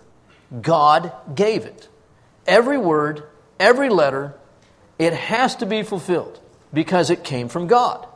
God 0.61 1.13
gave 1.35 1.65
it. 1.65 1.89
Every 2.47 2.79
word, 2.79 3.25
every 3.59 3.89
letter, 3.89 4.35
it 4.99 5.15
has 5.15 5.57
to 5.57 5.67
be 5.67 5.83
fulfilled 5.83 6.41
because 6.73 7.11
it 7.11 7.25
came 7.25 7.49
from 7.49 7.67
God. 7.67 8.07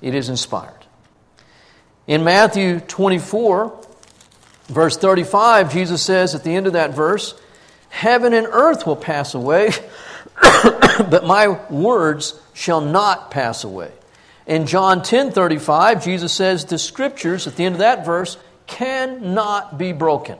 It 0.00 0.14
is 0.14 0.28
inspired. 0.28 0.72
In 2.06 2.24
Matthew 2.24 2.80
24, 2.80 3.86
verse 4.68 4.96
35, 4.96 5.72
Jesus 5.72 6.02
says 6.02 6.34
at 6.34 6.44
the 6.44 6.54
end 6.54 6.66
of 6.66 6.72
that 6.74 6.94
verse, 6.94 7.34
Heaven 7.88 8.34
and 8.34 8.46
earth 8.46 8.86
will 8.86 8.96
pass 8.96 9.34
away, 9.34 9.70
but 11.10 11.24
my 11.24 11.48
words 11.70 12.40
shall 12.54 12.80
not 12.80 13.30
pass 13.30 13.64
away. 13.64 13.92
In 14.46 14.66
John 14.66 15.02
10 15.02 15.32
35, 15.32 16.04
Jesus 16.04 16.32
says 16.32 16.64
the 16.64 16.78
scriptures, 16.78 17.46
at 17.46 17.56
the 17.56 17.64
end 17.64 17.74
of 17.74 17.78
that 17.80 18.06
verse, 18.06 18.36
cannot 18.66 19.78
be 19.78 19.92
broken. 19.92 20.38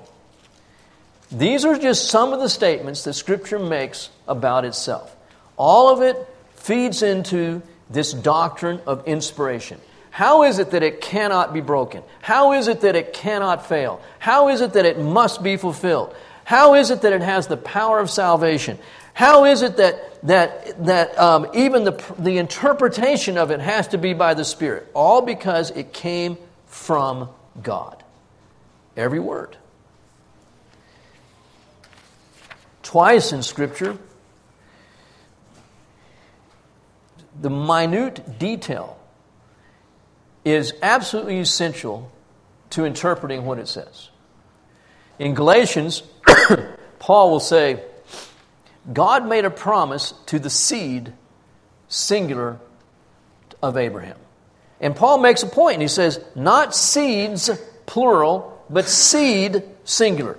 These 1.31 1.65
are 1.65 1.77
just 1.77 2.09
some 2.09 2.33
of 2.33 2.41
the 2.41 2.49
statements 2.49 3.05
that 3.05 3.15
Scripture 3.15 3.59
makes 3.59 4.11
about 4.29 4.65
itself. 4.65 5.15
All 5.57 5.89
of 5.89 6.03
it 6.03 6.17
feeds 6.55 7.03
into 7.03 7.63
this 7.91 8.13
doctrine 8.13 8.81
of 8.87 9.07
inspiration. 9.07 9.81
How 10.11 10.45
is 10.45 10.59
it 10.59 10.71
that 10.71 10.83
it 10.83 11.01
cannot 11.01 11.53
be 11.53 11.61
broken? 11.61 12.03
How 12.23 12.53
is 12.53 12.69
it 12.69 12.81
that 12.83 12.97
it 12.97 13.13
cannot 13.13 13.67
fail? 13.67 14.01
How 14.19 14.49
is 14.49 14.61
it 14.61 14.73
that 14.75 14.87
it 14.87 14.99
must 14.99 15.43
be 15.43 15.57
fulfilled? 15.57 16.15
How 16.45 16.75
is 16.75 16.91
it 16.91 17.03
that 17.03 17.13
it 17.13 17.23
has 17.23 17.49
the 17.49 17.57
power 17.57 17.99
of 17.99 18.09
salvation? 18.09 18.79
How 19.17 19.47
is 19.47 19.63
it 19.63 19.79
that, 19.79 20.21
that, 20.27 20.85
that 20.85 21.19
um, 21.19 21.47
even 21.55 21.85
the, 21.85 21.93
the 22.19 22.37
interpretation 22.37 23.39
of 23.39 23.51
it 23.51 23.61
has 23.61 23.89
to 23.89 23.97
be 23.97 24.13
by 24.13 24.35
the 24.35 24.45
Spirit? 24.45 24.91
All 24.93 25.23
because 25.23 25.71
it 25.71 25.95
came 25.95 26.37
from 26.67 27.31
God. 27.63 28.05
Every 28.95 29.19
word. 29.19 29.57
Twice 32.83 33.33
in 33.33 33.43
Scripture, 33.43 33.97
the 37.41 37.49
minute 37.49 38.39
detail 38.39 38.99
is 40.45 40.75
absolutely 40.83 41.39
essential 41.39 42.13
to 42.69 42.85
interpreting 42.85 43.47
what 43.47 43.59
it 43.59 43.69
says. 43.69 44.11
In 45.19 45.33
Galatians, 45.33 46.03
Paul 46.99 47.31
will 47.31 47.41
say, 47.41 47.83
God 48.93 49.29
made 49.29 49.45
a 49.45 49.51
promise 49.51 50.13
to 50.27 50.39
the 50.39 50.51
seed, 50.51 51.13
singular, 51.89 52.59
of 53.63 53.77
Abraham. 53.77 54.19
And 54.81 54.95
Paul 54.95 55.19
makes 55.19 55.43
a 55.43 55.47
point, 55.47 55.75
and 55.75 55.83
he 55.83 55.89
says, 55.89 56.23
not 56.35 56.75
seeds, 56.75 57.51
plural, 57.87 58.63
but 58.69 58.87
seed, 58.87 59.63
singular. 59.85 60.39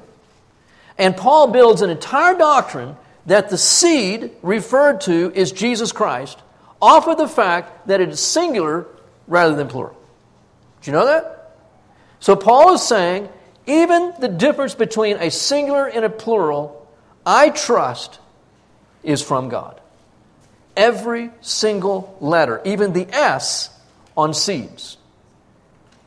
And 0.98 1.16
Paul 1.16 1.48
builds 1.48 1.82
an 1.82 1.90
entire 1.90 2.38
doctrine 2.38 2.96
that 3.26 3.50
the 3.50 3.58
seed 3.58 4.32
referred 4.42 5.02
to 5.02 5.32
is 5.34 5.52
Jesus 5.52 5.92
Christ 5.92 6.40
off 6.82 7.08
of 7.08 7.18
the 7.18 7.28
fact 7.28 7.88
that 7.88 8.02
it 8.02 8.10
is 8.10 8.20
singular 8.20 8.88
rather 9.28 9.56
than 9.56 9.68
plural. 9.68 9.98
Do 10.82 10.92
you 10.92 10.98
know 10.98 11.06
that? 11.06 11.58
So 12.20 12.36
Paul 12.36 12.74
is 12.74 12.82
saying, 12.82 13.30
even 13.66 14.14
the 14.20 14.28
difference 14.28 14.76
between 14.76 15.18
a 15.18 15.30
singular 15.30 15.88
and 15.88 16.06
a 16.06 16.10
plural, 16.10 16.88
I 17.26 17.50
trust 17.50 18.20
is 19.04 19.22
from 19.22 19.50
God. 19.50 19.80
Every 20.76 21.32
single 21.42 22.18
letter, 22.20 22.62
even 22.66 22.94
the 22.94 23.08
S 23.14 23.70
on 24.16 24.34
seeds. 24.34 24.98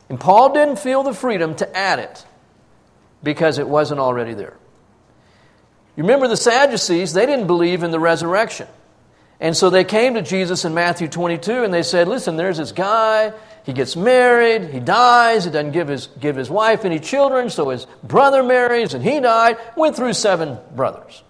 And 0.09 0.19
Paul 0.19 0.53
didn't 0.53 0.79
feel 0.79 1.03
the 1.03 1.15
freedom 1.15 1.55
to 1.57 1.77
add 1.77 1.99
it 1.99 2.25
because 3.23 3.59
it 3.59 3.69
wasn't 3.69 4.01
already 4.01 4.35
there. 4.35 4.57
You 5.97 6.05
remember 6.05 6.29
the 6.29 6.37
Sadducees, 6.37 7.13
they 7.13 7.27
didn't 7.27 7.47
believe 7.47 7.83
in 7.83 7.91
the 7.91 8.01
resurrection. 8.01 8.67
And 9.41 9.57
so 9.57 9.71
they 9.71 9.85
came 9.85 10.15
to 10.15 10.23
Jesus 10.23 10.65
in 10.65 10.75
Matthew 10.75 11.09
22 11.09 11.65
and 11.65 11.73
they 11.73 11.83
said, 11.83 12.09
Listen, 12.09 12.37
there's 12.37 12.59
this 12.59 12.73
guy, 12.73 13.33
he 13.65 13.73
gets 13.73 13.97
married, 13.97 14.71
he 14.71 14.81
dies, 14.81 15.45
he 15.45 15.51
doesn't 15.51 15.73
give 15.73 15.89
his, 15.89 16.07
give 16.07 16.37
his 16.37 16.51
wife 16.51 16.85
any 16.85 16.99
children, 16.99 17.49
so 17.49 17.71
his 17.71 17.87
brother 18.03 18.43
marries 18.43 18.95
and 18.95 19.03
he 19.05 19.21
died, 19.21 19.57
went 19.77 19.97
through 19.97 20.13
seven 20.13 20.59
brothers. 20.75 21.23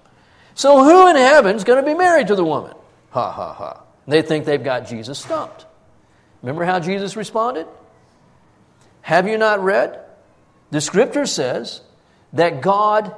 So 0.54 0.84
who 0.84 1.08
in 1.08 1.16
heaven 1.16 1.56
is 1.56 1.64
going 1.64 1.82
to 1.82 1.88
be 1.88 1.96
married 1.96 2.28
to 2.28 2.34
the 2.34 2.44
woman? 2.44 2.74
Ha 3.10 3.30
ha 3.30 3.52
ha. 3.52 3.82
They 4.06 4.22
think 4.22 4.44
they've 4.44 4.62
got 4.62 4.86
Jesus 4.86 5.18
stumped. 5.18 5.66
Remember 6.42 6.64
how 6.64 6.80
Jesus 6.80 7.16
responded? 7.16 7.66
Have 9.02 9.28
you 9.28 9.38
not 9.38 9.62
read? 9.62 10.00
The 10.70 10.80
scripture 10.80 11.26
says 11.26 11.80
that 12.32 12.60
God 12.60 13.14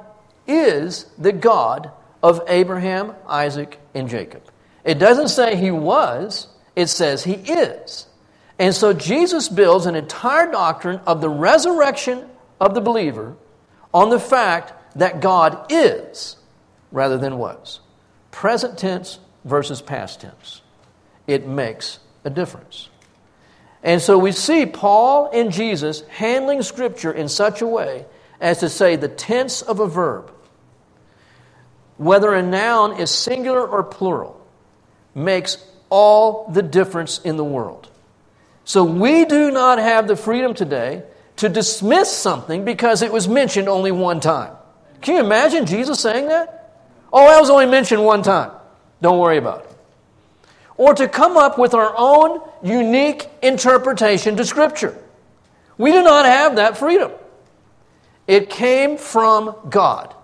is 0.47 1.05
the 1.17 1.31
God 1.31 1.91
of 2.21 2.41
Abraham, 2.47 3.13
Isaac, 3.27 3.79
and 3.93 4.09
Jacob. 4.09 4.43
It 4.83 4.99
doesn't 4.99 5.29
say 5.29 5.55
he 5.55 5.71
was, 5.71 6.47
it 6.75 6.87
says 6.87 7.23
he 7.23 7.33
is. 7.33 8.07
And 8.59 8.73
so 8.73 8.93
Jesus 8.93 9.49
builds 9.49 9.85
an 9.85 9.95
entire 9.95 10.51
doctrine 10.51 10.99
of 11.05 11.21
the 11.21 11.29
resurrection 11.29 12.27
of 12.59 12.75
the 12.75 12.81
believer 12.81 13.35
on 13.93 14.09
the 14.09 14.19
fact 14.19 14.73
that 14.97 15.21
God 15.21 15.71
is 15.71 16.37
rather 16.93 17.17
than 17.17 17.37
was. 17.37 17.81
Present 18.31 18.77
tense 18.77 19.19
versus 19.43 19.81
past 19.81 20.21
tense. 20.21 20.61
It 21.27 21.45
makes 21.45 21.99
a 22.23 22.29
difference. 22.29 22.89
And 23.83 24.01
so 24.01 24.17
we 24.17 24.31
see 24.31 24.65
Paul 24.65 25.29
and 25.33 25.51
Jesus 25.51 26.01
handling 26.07 26.61
Scripture 26.61 27.11
in 27.11 27.27
such 27.27 27.61
a 27.61 27.67
way 27.67 28.05
as 28.39 28.59
to 28.59 28.69
say 28.69 28.95
the 28.95 29.09
tense 29.09 29.61
of 29.61 29.81
a 29.81 29.87
verb, 29.87 30.31
whether 31.97 32.33
a 32.33 32.41
noun 32.41 32.99
is 32.99 33.11
singular 33.11 33.67
or 33.67 33.83
plural, 33.83 34.39
makes 35.13 35.57
all 35.89 36.49
the 36.49 36.61
difference 36.61 37.19
in 37.19 37.35
the 37.35 37.43
world. 37.43 37.89
So 38.65 38.83
we 38.83 39.25
do 39.25 39.51
not 39.51 39.79
have 39.79 40.07
the 40.07 40.15
freedom 40.15 40.53
today 40.53 41.03
to 41.37 41.49
dismiss 41.49 42.11
something 42.11 42.63
because 42.63 43.01
it 43.01 43.11
was 43.11 43.27
mentioned 43.27 43.67
only 43.67 43.91
one 43.91 44.19
time. 44.19 44.53
Can 45.01 45.15
you 45.15 45.21
imagine 45.21 45.65
Jesus 45.65 45.99
saying 45.99 46.27
that? 46.29 46.62
Oh, 47.13 47.27
that 47.27 47.39
was 47.39 47.51
only 47.51 47.67
mentioned 47.67 48.03
one 48.03 48.23
time. 48.23 48.51
Don't 48.99 49.19
worry 49.19 49.37
about 49.37 49.65
it. 49.65 49.69
Or 50.75 50.95
to 50.95 51.07
come 51.07 51.37
up 51.37 51.59
with 51.59 51.75
our 51.75 51.93
own 51.95 52.41
unique 52.63 53.29
interpretation 53.43 54.35
to 54.37 54.45
Scripture. 54.45 54.97
We 55.77 55.91
do 55.91 56.01
not 56.01 56.25
have 56.25 56.55
that 56.55 56.77
freedom. 56.77 57.11
It 58.25 58.49
came 58.49 58.97
from 58.97 59.55
God. 59.69 60.15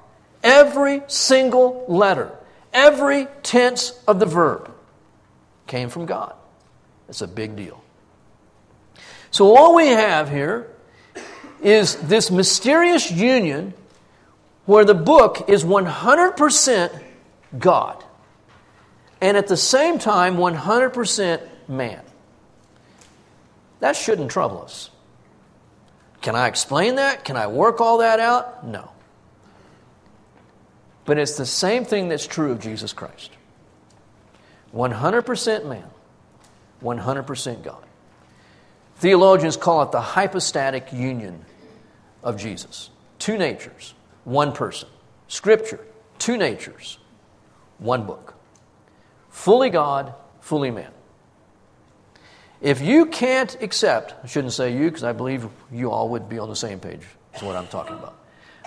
Every 0.44 1.04
single 1.08 1.86
letter, 1.88 2.32
every 2.74 3.28
tense 3.44 3.92
of 4.08 4.20
the 4.20 4.26
verb 4.26 4.72
came 5.68 5.90
from 5.90 6.08
God. 6.08 6.34
It's 7.08 7.22
a 7.22 7.28
big 7.28 7.56
deal. 7.56 7.84
So, 9.32 9.56
all 9.56 9.76
we 9.76 9.88
have 9.88 10.30
here 10.30 10.72
is 11.62 11.96
this 11.98 12.32
mysterious 12.32 13.12
union 13.12 13.74
where 14.70 14.86
the 14.86 14.94
book 14.94 15.50
is 15.50 15.64
100% 15.64 17.02
God 17.58 18.04
and 19.20 19.36
at 19.36 19.48
the 19.48 19.58
same 19.58 19.98
time 19.98 20.38
100% 20.38 21.42
man. 21.68 22.04
That 23.80 23.96
shouldn't 23.96 24.30
trouble 24.30 24.62
us. 24.62 24.92
Can 26.22 26.36
I 26.36 26.48
explain 26.48 26.98
that? 26.98 27.26
Can 27.26 27.36
I 27.36 27.48
work 27.48 27.82
all 27.82 27.98
that 27.98 28.20
out? 28.20 28.64
No. 28.64 28.92
But 31.04 31.18
it's 31.18 31.36
the 31.36 31.48
same 31.48 31.84
thing 31.84 32.08
that's 32.08 32.28
true 32.28 32.52
of 32.52 32.60
Jesus 32.60 32.94
Christ 32.94 33.32
100% 34.76 35.66
man, 35.66 35.90
100% 36.84 37.64
God. 37.64 37.84
Theologians 38.98 39.58
call 39.58 39.82
it 39.82 39.92
the 39.92 40.00
hypostatic 40.00 40.94
union 40.94 41.44
of 42.22 42.38
Jesus. 42.38 42.92
Two 43.18 43.36
natures 43.36 43.96
one 44.30 44.52
person. 44.52 44.88
Scripture, 45.28 45.80
two 46.18 46.38
natures, 46.38 46.98
one 47.80 48.06
book. 48.06 48.36
Fully 49.30 49.70
God, 49.70 50.14
fully 50.40 50.72
man. 50.72 50.92
If 52.62 52.82
you 52.82 53.06
can't 53.06 53.56
accept, 53.62 54.16
I 54.24 54.28
shouldn't 54.28 54.54
say 54.54 54.74
you 54.74 54.86
because 54.86 55.04
I 55.04 55.14
believe 55.14 55.48
you 55.72 55.92
all 55.92 56.10
would 56.10 56.28
be 56.28 56.40
on 56.40 56.50
the 56.50 56.56
same 56.56 56.80
page, 56.80 57.02
is 57.36 57.42
what 57.42 57.56
I'm 57.56 57.68
talking 57.68 57.96
about. 57.96 58.18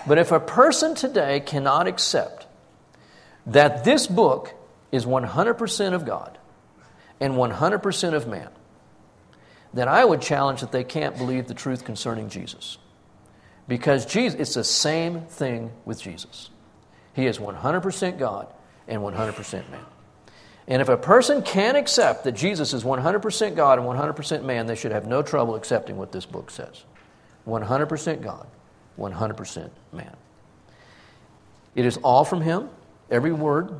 But 0.06 0.18
if 0.18 0.32
a 0.32 0.40
person 0.40 0.94
today 0.94 1.40
cannot 1.40 1.86
accept 1.86 2.46
that 3.46 3.84
this 3.84 4.06
book 4.06 4.54
is 4.90 5.04
100% 5.04 5.92
of 5.92 6.06
God 6.06 6.38
and 7.20 7.34
100% 7.34 8.14
of 8.14 8.26
man, 8.26 8.48
then 9.74 9.88
I 9.88 10.04
would 10.04 10.20
challenge 10.20 10.60
that 10.60 10.72
they 10.72 10.84
can't 10.84 11.16
believe 11.16 11.46
the 11.46 11.54
truth 11.54 11.84
concerning 11.84 12.28
Jesus. 12.28 12.78
Because 13.72 14.04
Jesus, 14.04 14.38
it's 14.38 14.52
the 14.52 14.64
same 14.64 15.22
thing 15.22 15.72
with 15.86 15.98
Jesus. 15.98 16.50
He 17.14 17.24
is 17.24 17.38
100% 17.38 18.18
God 18.18 18.52
and 18.86 19.00
100% 19.00 19.70
man. 19.70 19.80
And 20.68 20.82
if 20.82 20.90
a 20.90 20.98
person 20.98 21.40
can 21.40 21.74
accept 21.74 22.24
that 22.24 22.32
Jesus 22.32 22.74
is 22.74 22.84
100% 22.84 23.56
God 23.56 23.78
and 23.78 23.88
100% 23.88 24.44
man, 24.44 24.66
they 24.66 24.74
should 24.74 24.92
have 24.92 25.06
no 25.06 25.22
trouble 25.22 25.54
accepting 25.54 25.96
what 25.96 26.12
this 26.12 26.26
book 26.26 26.50
says 26.50 26.84
100% 27.48 28.22
God, 28.22 28.46
100% 28.98 29.70
man. 29.90 30.16
It 31.74 31.86
is 31.86 31.96
all 31.96 32.26
from 32.26 32.42
Him, 32.42 32.68
every 33.10 33.32
word, 33.32 33.70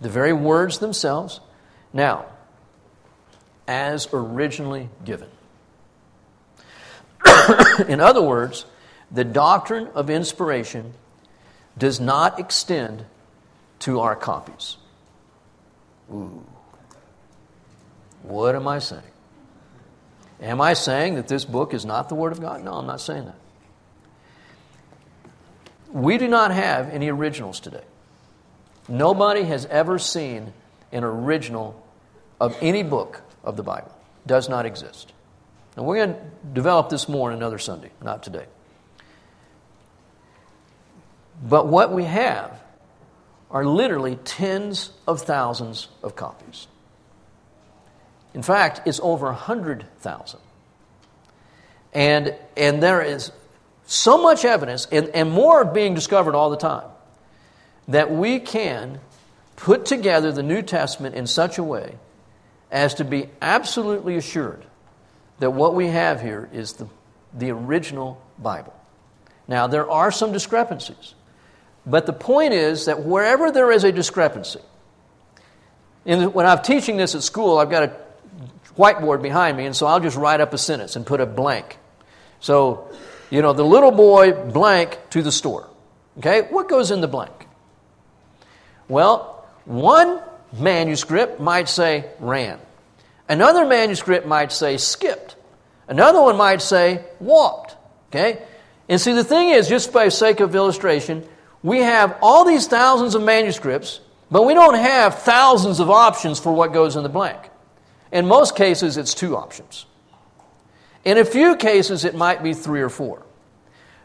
the 0.00 0.08
very 0.08 0.32
words 0.32 0.78
themselves. 0.78 1.40
Now, 1.92 2.24
as 3.68 4.08
originally 4.10 4.88
given. 5.04 5.28
In 7.88 8.00
other 8.00 8.22
words, 8.22 8.64
the 9.14 9.24
doctrine 9.24 9.86
of 9.94 10.10
inspiration 10.10 10.92
does 11.78 12.00
not 12.00 12.40
extend 12.40 13.04
to 13.78 14.00
our 14.00 14.16
copies. 14.16 14.76
Ooh. 16.12 16.44
What 18.24 18.56
am 18.56 18.66
I 18.66 18.80
saying? 18.80 19.02
Am 20.40 20.60
I 20.60 20.74
saying 20.74 21.14
that 21.14 21.28
this 21.28 21.44
book 21.44 21.74
is 21.74 21.84
not 21.84 22.08
the 22.08 22.14
Word 22.14 22.32
of 22.32 22.40
God? 22.40 22.64
No, 22.64 22.72
I'm 22.74 22.86
not 22.86 23.00
saying 23.00 23.26
that. 23.26 23.36
We 25.92 26.18
do 26.18 26.26
not 26.26 26.50
have 26.50 26.90
any 26.90 27.08
originals 27.08 27.60
today. 27.60 27.84
Nobody 28.88 29.44
has 29.44 29.64
ever 29.66 29.98
seen 29.98 30.52
an 30.90 31.04
original 31.04 31.80
of 32.40 32.56
any 32.60 32.82
book 32.82 33.22
of 33.44 33.56
the 33.56 33.62
Bible. 33.62 33.94
Does 34.26 34.48
not 34.48 34.66
exist. 34.66 35.12
And 35.76 35.86
we're 35.86 36.04
going 36.04 36.14
to 36.14 36.20
develop 36.52 36.88
this 36.88 37.08
more 37.08 37.30
on 37.30 37.36
another 37.36 37.58
Sunday, 37.58 37.90
not 38.02 38.22
today. 38.22 38.46
But 41.42 41.66
what 41.66 41.92
we 41.92 42.04
have 42.04 42.60
are 43.50 43.64
literally 43.64 44.16
tens 44.16 44.90
of 45.06 45.22
thousands 45.22 45.88
of 46.02 46.16
copies. 46.16 46.66
In 48.34 48.42
fact, 48.42 48.80
it's 48.86 49.00
over 49.02 49.26
100,000. 49.26 50.40
And, 51.92 52.34
and 52.56 52.82
there 52.82 53.00
is 53.00 53.30
so 53.86 54.20
much 54.20 54.44
evidence, 54.44 54.86
and, 54.90 55.08
and 55.10 55.30
more 55.30 55.64
being 55.64 55.94
discovered 55.94 56.34
all 56.34 56.50
the 56.50 56.56
time, 56.56 56.88
that 57.86 58.10
we 58.10 58.40
can 58.40 58.98
put 59.56 59.86
together 59.86 60.32
the 60.32 60.42
New 60.42 60.62
Testament 60.62 61.14
in 61.14 61.26
such 61.26 61.58
a 61.58 61.62
way 61.62 61.96
as 62.72 62.94
to 62.94 63.04
be 63.04 63.28
absolutely 63.40 64.16
assured 64.16 64.64
that 65.38 65.50
what 65.50 65.74
we 65.74 65.86
have 65.88 66.20
here 66.20 66.48
is 66.52 66.72
the, 66.72 66.88
the 67.32 67.50
original 67.50 68.20
Bible. 68.38 68.74
Now, 69.46 69.66
there 69.66 69.88
are 69.88 70.10
some 70.10 70.32
discrepancies. 70.32 71.14
But 71.86 72.06
the 72.06 72.12
point 72.12 72.54
is 72.54 72.86
that 72.86 73.04
wherever 73.04 73.50
there 73.50 73.70
is 73.70 73.84
a 73.84 73.92
discrepancy, 73.92 74.60
the, 76.04 76.28
when 76.28 76.46
I'm 76.46 76.62
teaching 76.62 76.96
this 76.96 77.14
at 77.14 77.22
school, 77.22 77.58
I've 77.58 77.70
got 77.70 77.82
a 77.82 77.96
whiteboard 78.76 79.22
behind 79.22 79.56
me, 79.56 79.66
and 79.66 79.76
so 79.76 79.86
I'll 79.86 80.00
just 80.00 80.16
write 80.16 80.40
up 80.40 80.52
a 80.52 80.58
sentence 80.58 80.96
and 80.96 81.06
put 81.06 81.20
a 81.20 81.26
blank. 81.26 81.78
So, 82.40 82.90
you 83.30 83.42
know, 83.42 83.52
the 83.52 83.64
little 83.64 83.90
boy 83.90 84.32
blank 84.32 84.98
to 85.10 85.22
the 85.22 85.32
store. 85.32 85.68
Okay, 86.18 86.42
what 86.42 86.68
goes 86.68 86.90
in 86.90 87.00
the 87.00 87.08
blank? 87.08 87.46
Well, 88.88 89.44
one 89.64 90.20
manuscript 90.52 91.40
might 91.40 91.68
say 91.68 92.06
ran. 92.20 92.58
Another 93.28 93.66
manuscript 93.66 94.26
might 94.26 94.52
say 94.52 94.76
skipped. 94.76 95.36
Another 95.88 96.20
one 96.20 96.36
might 96.36 96.62
say 96.62 97.04
walked. 97.18 97.76
Okay? 98.10 98.42
And 98.88 99.00
see, 99.00 99.12
the 99.12 99.24
thing 99.24 99.48
is, 99.48 99.68
just 99.68 99.92
by 99.92 100.08
sake 100.08 100.40
of 100.40 100.54
illustration, 100.54 101.26
we 101.64 101.78
have 101.78 102.18
all 102.20 102.44
these 102.44 102.66
thousands 102.66 103.14
of 103.14 103.22
manuscripts, 103.22 104.00
but 104.30 104.42
we 104.42 104.52
don't 104.52 104.74
have 104.74 105.20
thousands 105.20 105.80
of 105.80 105.88
options 105.88 106.38
for 106.38 106.52
what 106.52 106.74
goes 106.74 106.94
in 106.94 107.02
the 107.02 107.08
blank. 107.08 107.40
In 108.12 108.26
most 108.26 108.54
cases, 108.54 108.98
it's 108.98 109.14
two 109.14 109.34
options. 109.34 109.86
In 111.06 111.16
a 111.16 111.24
few 111.24 111.56
cases, 111.56 112.04
it 112.04 112.14
might 112.14 112.42
be 112.42 112.52
three 112.52 112.82
or 112.82 112.90
four. 112.90 113.24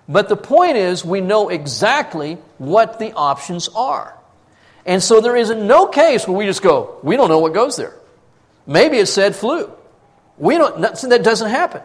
But 0.07 0.29
the 0.29 0.37
point 0.37 0.77
is, 0.77 1.03
we 1.03 1.19
know 1.19 1.49
exactly 1.49 2.35
what 2.59 2.97
the 2.97 3.11
options 3.11 3.67
are. 3.75 4.17
And 4.85 5.03
so 5.03 5.19
there 5.19 5.35
is 5.35 5.49
no 5.49 5.85
case 5.85 6.25
where 6.29 6.37
we 6.37 6.45
just 6.45 6.61
go, 6.61 6.97
we 7.03 7.17
don't 7.17 7.27
know 7.27 7.39
what 7.39 7.53
goes 7.53 7.75
there. 7.75 7.93
Maybe 8.67 8.99
it 8.99 9.07
said 9.07 9.35
flew. 9.35 9.69
We 10.37 10.57
don't, 10.57 10.79
that 10.79 11.23
doesn't 11.23 11.49
happen. 11.49 11.81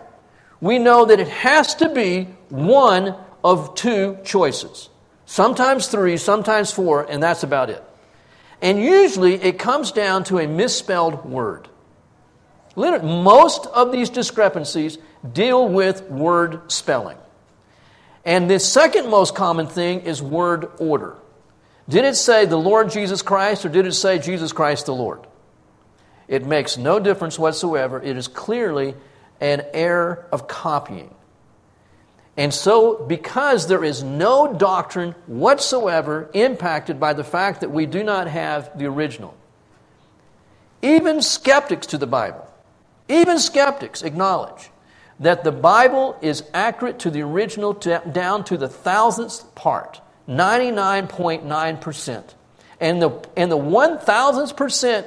We 0.61 0.79
know 0.79 1.07
that 1.07 1.19
it 1.19 1.29
has 1.29 1.75
to 1.77 1.89
be 1.89 2.29
one 2.49 3.17
of 3.43 3.75
two 3.75 4.19
choices 4.23 4.89
sometimes 5.27 5.87
three, 5.87 6.17
sometimes 6.17 6.71
four, 6.71 7.03
and 7.03 7.23
that's 7.23 7.43
about 7.43 7.71
it. 7.71 7.83
And 8.63 8.81
usually 8.83 9.35
it 9.35 9.59
comes 9.59 9.93
down 9.93 10.25
to 10.25 10.39
a 10.39 10.47
misspelled 10.47 11.25
word. 11.25 11.69
Literally, 12.77 13.23
most 13.23 13.67
of 13.67 13.93
these 13.93 14.11
discrepancies 14.11 14.99
deal 15.33 15.69
with 15.69 16.03
word 16.11 16.71
spelling. 16.73 17.19
And 18.25 18.51
the 18.51 18.59
second 18.59 19.11
most 19.11 19.35
common 19.35 19.67
thing 19.67 20.01
is 20.01 20.23
word 20.23 20.71
order. 20.79 21.17
Did 21.89 22.05
it 22.05 22.17
say 22.17 22.47
the 22.47 22.57
Lord 22.57 22.91
Jesus 22.91 23.21
Christ 23.23 23.65
or 23.65 23.69
did 23.69 23.87
it 23.87 23.93
say 23.93 24.19
Jesus 24.19 24.53
Christ 24.53 24.87
the 24.87 24.95
Lord? 24.95 25.27
It 26.27 26.47
makes 26.47 26.79
no 26.79 26.99
difference 26.99 27.39
whatsoever. 27.39 28.03
It 28.03 28.17
is 28.17 28.29
clearly 28.29 28.95
an 29.41 29.63
error 29.75 30.27
of 30.33 30.49
copying. 30.49 31.15
And 32.37 32.53
so, 32.53 33.05
because 33.05 33.69
there 33.69 33.85
is 33.85 34.03
no 34.03 34.53
doctrine 34.53 35.15
whatsoever 35.27 36.29
impacted 36.35 36.99
by 36.99 37.13
the 37.13 37.23
fact 37.23 37.61
that 37.61 37.71
we 37.71 37.87
do 37.87 38.03
not 38.03 38.27
have 38.27 38.77
the 38.77 38.87
original, 38.87 39.37
even 40.83 41.23
skeptics 41.23 41.87
to 41.89 41.99
the 41.99 42.09
Bible, 42.09 42.53
even 43.09 43.39
skeptics 43.39 44.03
acknowledge 44.03 44.71
that 45.21 45.45
the 45.45 45.53
Bible 45.53 46.17
is 46.21 46.43
accurate 46.53 46.99
to 47.01 47.11
the 47.11 47.23
original 47.23 47.73
down 47.73 48.43
to 48.45 48.57
the 48.57 48.69
thousandth 48.69 49.55
part, 49.55 50.01
99.9%. 50.29 52.25
And 52.81 53.01
the, 53.01 53.11
and 53.37 53.53
the 53.53 53.57
one 53.57 53.99
thousandth 53.99 54.57
percent 54.57 55.07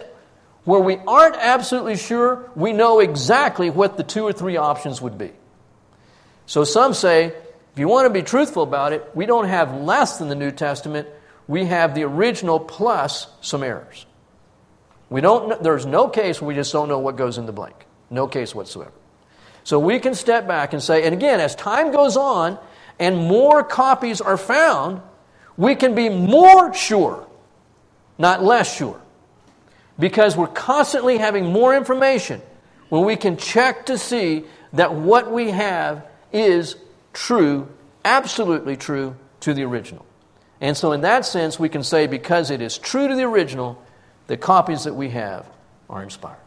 where 0.63 0.79
we 0.79 0.97
aren't 1.07 1.35
absolutely 1.35 1.97
sure, 1.97 2.49
we 2.55 2.71
know 2.73 2.99
exactly 2.99 3.69
what 3.69 3.97
the 3.97 4.03
two 4.03 4.23
or 4.23 4.33
three 4.33 4.55
options 4.57 5.01
would 5.01 5.17
be. 5.17 5.31
So 6.47 6.63
some 6.63 6.93
say, 6.93 7.25
if 7.25 7.79
you 7.79 7.87
want 7.87 8.05
to 8.05 8.09
be 8.09 8.23
truthful 8.23 8.63
about 8.63 8.93
it, 8.93 9.07
we 9.13 9.25
don't 9.25 9.47
have 9.47 9.75
less 9.75 10.17
than 10.17 10.29
the 10.29 10.35
New 10.35 10.49
Testament, 10.49 11.07
we 11.45 11.65
have 11.65 11.93
the 11.93 12.03
original 12.03 12.59
plus 12.59 13.27
some 13.41 13.63
errors. 13.63 14.05
We 15.09 15.21
don't, 15.21 15.61
there's 15.61 15.85
no 15.85 16.07
case 16.07 16.41
we 16.41 16.55
just 16.55 16.71
don't 16.71 16.89
know 16.89 16.99
what 16.99 17.17
goes 17.17 17.37
in 17.37 17.45
the 17.45 17.51
blank. 17.51 17.85
No 18.09 18.27
case 18.27 18.55
whatsoever. 18.55 18.93
So 19.63 19.77
we 19.77 19.99
can 19.99 20.15
step 20.15 20.47
back 20.47 20.71
and 20.71 20.81
say, 20.81 21.03
and 21.03 21.13
again, 21.13 21.41
as 21.41 21.53
time 21.53 21.91
goes 21.91 22.15
on 22.15 22.57
and 22.97 23.17
more 23.17 23.63
copies 23.63 24.21
are 24.21 24.37
found, 24.37 25.01
we 25.57 25.75
can 25.75 25.95
be 25.95 26.07
more 26.07 26.73
sure, 26.73 27.27
not 28.17 28.41
less 28.41 28.73
sure. 28.73 29.01
Because 29.99 30.37
we're 30.37 30.47
constantly 30.47 31.17
having 31.17 31.51
more 31.51 31.75
information 31.75 32.41
when 32.87 33.03
we 33.03 33.17
can 33.17 33.35
check 33.35 33.87
to 33.87 33.97
see 33.97 34.45
that 34.73 34.93
what 34.93 35.29
we 35.29 35.51
have 35.51 36.06
is 36.31 36.75
true, 37.13 37.67
absolutely 38.03 38.75
true 38.75 39.15
to 39.41 39.53
the 39.53 39.63
original. 39.63 40.05
And 40.59 40.75
so, 40.75 40.91
in 40.91 41.01
that 41.01 41.25
sense, 41.25 41.59
we 41.59 41.69
can 41.69 41.83
say 41.83 42.07
because 42.07 42.49
it 42.49 42.61
is 42.61 42.77
true 42.77 43.07
to 43.07 43.15
the 43.15 43.23
original, 43.23 43.81
the 44.27 44.37
copies 44.37 44.85
that 44.85 44.93
we 44.93 45.09
have 45.09 45.45
are 45.89 46.01
inspired. 46.01 46.37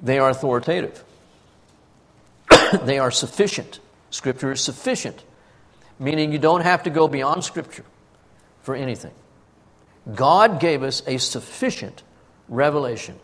They 0.00 0.18
are 0.18 0.28
authoritative, 0.28 1.02
they 2.82 2.98
are 2.98 3.10
sufficient. 3.10 3.80
Scripture 4.10 4.52
is 4.52 4.60
sufficient, 4.60 5.24
meaning 5.98 6.32
you 6.32 6.38
don't 6.38 6.62
have 6.62 6.84
to 6.84 6.90
go 6.90 7.08
beyond 7.08 7.44
Scripture 7.44 7.84
for 8.62 8.74
anything. 8.74 9.12
God 10.14 10.60
gave 10.60 10.82
us 10.82 11.02
a 11.06 11.18
sufficient 11.18 12.02
revelation, 12.48 13.18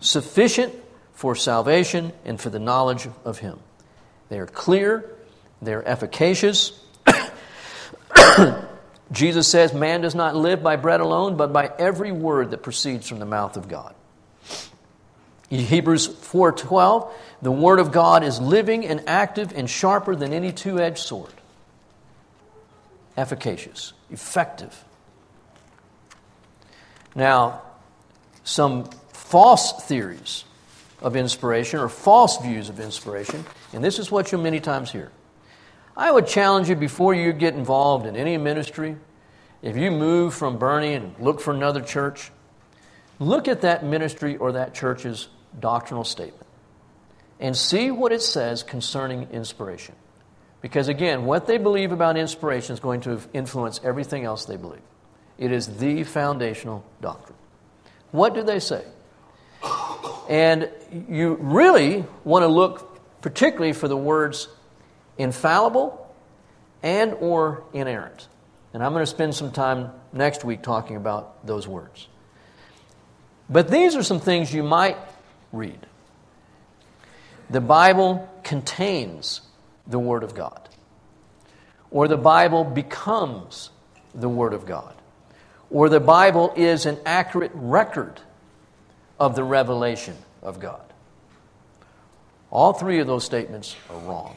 sufficient 0.00 0.74
for 1.16 1.34
salvation 1.34 2.12
and 2.24 2.40
for 2.40 2.50
the 2.50 2.60
knowledge 2.60 3.08
of 3.24 3.38
Him. 3.38 3.58
They 4.28 4.38
are 4.38 4.46
clear, 4.46 5.10
they're 5.60 5.86
efficacious. 5.86 6.78
Jesus 9.12 9.48
says, 9.48 9.72
Man 9.72 10.02
does 10.02 10.14
not 10.14 10.36
live 10.36 10.62
by 10.62 10.76
bread 10.76 11.00
alone, 11.00 11.36
but 11.36 11.52
by 11.52 11.72
every 11.78 12.12
word 12.12 12.50
that 12.50 12.58
proceeds 12.58 13.08
from 13.08 13.18
the 13.18 13.26
mouth 13.26 13.56
of 13.56 13.66
God. 13.66 13.94
In 15.48 15.60
Hebrews 15.60 16.06
4:12, 16.06 17.10
the 17.40 17.52
word 17.52 17.78
of 17.78 17.92
God 17.92 18.22
is 18.22 18.40
living 18.40 18.84
and 18.84 19.02
active 19.06 19.52
and 19.56 19.70
sharper 19.70 20.14
than 20.14 20.32
any 20.32 20.52
two-edged 20.52 20.98
sword. 20.98 21.32
Efficacious, 23.16 23.94
effective. 24.10 24.84
Now, 27.14 27.62
some 28.44 28.84
false 29.12 29.72
theories 29.86 30.44
of 31.00 31.16
inspiration 31.16 31.80
or 31.80 31.88
false 31.88 32.40
views 32.40 32.68
of 32.68 32.80
inspiration, 32.80 33.44
and 33.72 33.84
this 33.84 33.98
is 33.98 34.10
what 34.10 34.32
you'll 34.32 34.40
many 34.40 34.60
times 34.60 34.90
hear. 34.90 35.12
I 35.96 36.10
would 36.10 36.26
challenge 36.26 36.68
you 36.68 36.76
before 36.76 37.14
you 37.14 37.32
get 37.32 37.54
involved 37.54 38.06
in 38.06 38.16
any 38.16 38.36
ministry, 38.36 38.96
if 39.62 39.76
you 39.76 39.90
move 39.90 40.34
from 40.34 40.58
Boerne 40.58 40.96
and 40.96 41.14
look 41.18 41.40
for 41.40 41.54
another 41.54 41.80
church, 41.80 42.30
look 43.18 43.48
at 43.48 43.62
that 43.62 43.84
ministry 43.84 44.36
or 44.36 44.52
that 44.52 44.74
church's 44.74 45.28
doctrinal 45.58 46.04
statement 46.04 46.46
and 47.40 47.56
see 47.56 47.90
what 47.90 48.12
it 48.12 48.22
says 48.22 48.62
concerning 48.62 49.28
inspiration. 49.30 49.94
Because 50.60 50.88
again, 50.88 51.24
what 51.24 51.46
they 51.46 51.58
believe 51.58 51.92
about 51.92 52.16
inspiration 52.16 52.74
is 52.74 52.80
going 52.80 53.02
to 53.02 53.20
influence 53.32 53.80
everything 53.84 54.24
else 54.24 54.46
they 54.46 54.56
believe. 54.56 54.80
It 55.38 55.52
is 55.52 55.78
the 55.78 56.04
foundational 56.04 56.84
doctrine. 57.00 57.36
What 58.10 58.34
do 58.34 58.42
they 58.42 58.58
say? 58.58 58.82
And 60.28 60.70
you 61.08 61.34
really 61.40 62.04
want 62.24 62.42
to 62.42 62.48
look 62.48 63.00
particularly 63.20 63.72
for 63.72 63.88
the 63.88 63.96
words 63.96 64.48
infallible 65.18 66.14
and 66.82 67.14
or 67.14 67.64
inerrant. 67.72 68.28
And 68.72 68.82
I'm 68.82 68.92
going 68.92 69.02
to 69.02 69.10
spend 69.10 69.34
some 69.34 69.52
time 69.52 69.90
next 70.12 70.44
week 70.44 70.62
talking 70.62 70.96
about 70.96 71.46
those 71.46 71.66
words. 71.66 72.08
But 73.48 73.70
these 73.70 73.96
are 73.96 74.02
some 74.02 74.20
things 74.20 74.52
you 74.52 74.62
might 74.62 74.96
read. 75.52 75.78
The 77.48 77.60
Bible 77.60 78.28
contains 78.42 79.40
the 79.86 79.98
Word 79.98 80.24
of 80.24 80.34
God, 80.34 80.68
or 81.92 82.08
the 82.08 82.16
Bible 82.16 82.64
becomes 82.64 83.70
the 84.14 84.28
Word 84.28 84.52
of 84.52 84.66
God, 84.66 84.94
or 85.70 85.88
the 85.88 86.00
Bible 86.00 86.52
is 86.56 86.86
an 86.86 86.98
accurate 87.06 87.52
record 87.54 88.20
of 89.18 89.34
the 89.34 89.44
revelation 89.44 90.16
of 90.42 90.60
God. 90.60 90.80
All 92.50 92.72
three 92.72 93.00
of 93.00 93.06
those 93.06 93.24
statements 93.24 93.76
are 93.90 93.98
wrong. 94.00 94.36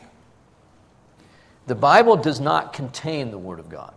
The 1.67 1.75
Bible 1.75 2.17
does 2.17 2.39
not 2.39 2.73
contain 2.73 3.31
the 3.31 3.37
Word 3.37 3.59
of 3.59 3.69
God, 3.69 3.93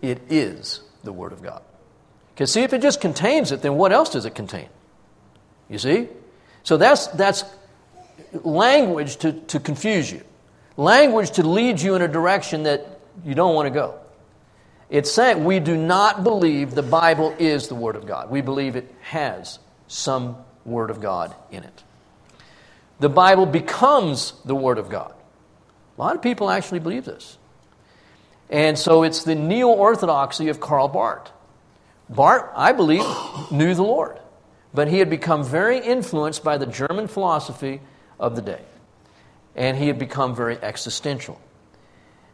it 0.00 0.20
is 0.30 0.80
the 1.02 1.12
Word 1.12 1.32
of 1.32 1.42
God. 1.42 1.62
Because, 2.34 2.52
see, 2.52 2.62
if 2.62 2.72
it 2.72 2.82
just 2.82 3.00
contains 3.00 3.50
it, 3.50 3.62
then 3.62 3.74
what 3.74 3.92
else 3.92 4.10
does 4.10 4.24
it 4.24 4.34
contain? 4.36 4.68
You 5.68 5.78
see? 5.78 6.08
So 6.62 6.76
that's, 6.76 7.08
that's 7.08 7.44
language 8.32 9.16
to, 9.18 9.32
to 9.32 9.58
confuse 9.58 10.12
you, 10.12 10.22
language 10.76 11.32
to 11.32 11.46
lead 11.46 11.80
you 11.80 11.96
in 11.96 12.02
a 12.02 12.08
direction 12.08 12.62
that 12.64 13.00
you 13.24 13.34
don't 13.34 13.54
want 13.56 13.66
to 13.66 13.70
go. 13.70 13.98
It's 14.90 15.12
saying 15.12 15.44
we 15.44 15.60
do 15.60 15.76
not 15.76 16.24
believe 16.24 16.70
the 16.70 16.82
Bible 16.82 17.34
is 17.38 17.68
the 17.68 17.74
Word 17.74 17.96
of 17.96 18.06
God. 18.06 18.30
We 18.30 18.40
believe 18.40 18.74
it 18.74 18.92
has 19.02 19.58
some 19.86 20.36
Word 20.64 20.90
of 20.90 21.00
God 21.00 21.34
in 21.50 21.64
it. 21.64 21.82
The 23.00 23.08
Bible 23.08 23.46
becomes 23.46 24.32
the 24.44 24.54
Word 24.54 24.78
of 24.78 24.88
God. 24.88 25.12
A 25.96 26.00
lot 26.00 26.14
of 26.14 26.22
people 26.22 26.48
actually 26.48 26.78
believe 26.78 27.04
this. 27.04 27.38
And 28.50 28.78
so 28.78 29.02
it's 29.02 29.24
the 29.24 29.34
neo 29.34 29.68
orthodoxy 29.68 30.48
of 30.48 30.58
Karl 30.58 30.88
Barth. 30.88 31.30
Barth, 32.08 32.50
I 32.56 32.72
believe, 32.72 33.04
knew 33.50 33.74
the 33.74 33.82
Lord, 33.82 34.18
but 34.72 34.88
he 34.88 35.00
had 35.00 35.10
become 35.10 35.44
very 35.44 35.78
influenced 35.78 36.42
by 36.42 36.56
the 36.56 36.66
German 36.66 37.08
philosophy 37.08 37.82
of 38.18 38.36
the 38.36 38.42
day. 38.42 38.62
And 39.54 39.76
he 39.76 39.88
had 39.88 39.98
become 39.98 40.34
very 40.34 40.56
existential. 40.62 41.38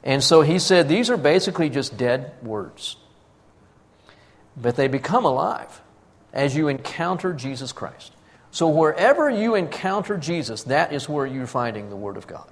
And 0.04 0.22
so 0.22 0.42
he 0.42 0.58
said 0.58 0.88
these 0.88 1.10
are 1.10 1.16
basically 1.16 1.70
just 1.70 1.96
dead 1.96 2.34
words. 2.42 2.96
But 4.56 4.76
they 4.76 4.86
become 4.86 5.24
alive 5.24 5.80
as 6.32 6.54
you 6.54 6.68
encounter 6.68 7.32
Jesus 7.32 7.72
Christ. 7.72 8.12
So 8.50 8.68
wherever 8.68 9.28
you 9.28 9.56
encounter 9.56 10.16
Jesus, 10.16 10.64
that 10.64 10.92
is 10.92 11.08
where 11.08 11.26
you're 11.26 11.46
finding 11.46 11.88
the 11.88 11.96
Word 11.96 12.16
of 12.16 12.26
God 12.26 12.46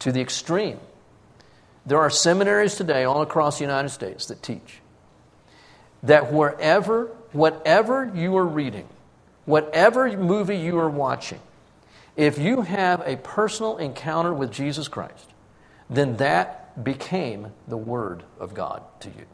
to 0.00 0.10
the 0.10 0.20
extreme. 0.20 0.80
There 1.86 1.98
are 1.98 2.10
seminaries 2.10 2.76
today 2.76 3.04
all 3.04 3.22
across 3.22 3.58
the 3.58 3.64
United 3.64 3.90
States 3.90 4.26
that 4.26 4.42
teach 4.42 4.80
that 6.02 6.32
wherever, 6.32 7.06
whatever 7.32 8.10
you 8.12 8.36
are 8.36 8.46
reading, 8.46 8.88
whatever 9.44 10.16
movie 10.16 10.58
you 10.58 10.78
are 10.78 10.90
watching, 10.90 11.40
if 12.16 12.38
you 12.38 12.62
have 12.62 13.02
a 13.06 13.16
personal 13.16 13.78
encounter 13.78 14.34
with 14.34 14.50
Jesus 14.50 14.88
Christ, 14.88 15.31
then 15.94 16.16
that 16.16 16.82
became 16.82 17.52
the 17.68 17.76
Word 17.76 18.24
of 18.38 18.54
God 18.54 18.82
to 19.00 19.08
you. 19.08 19.26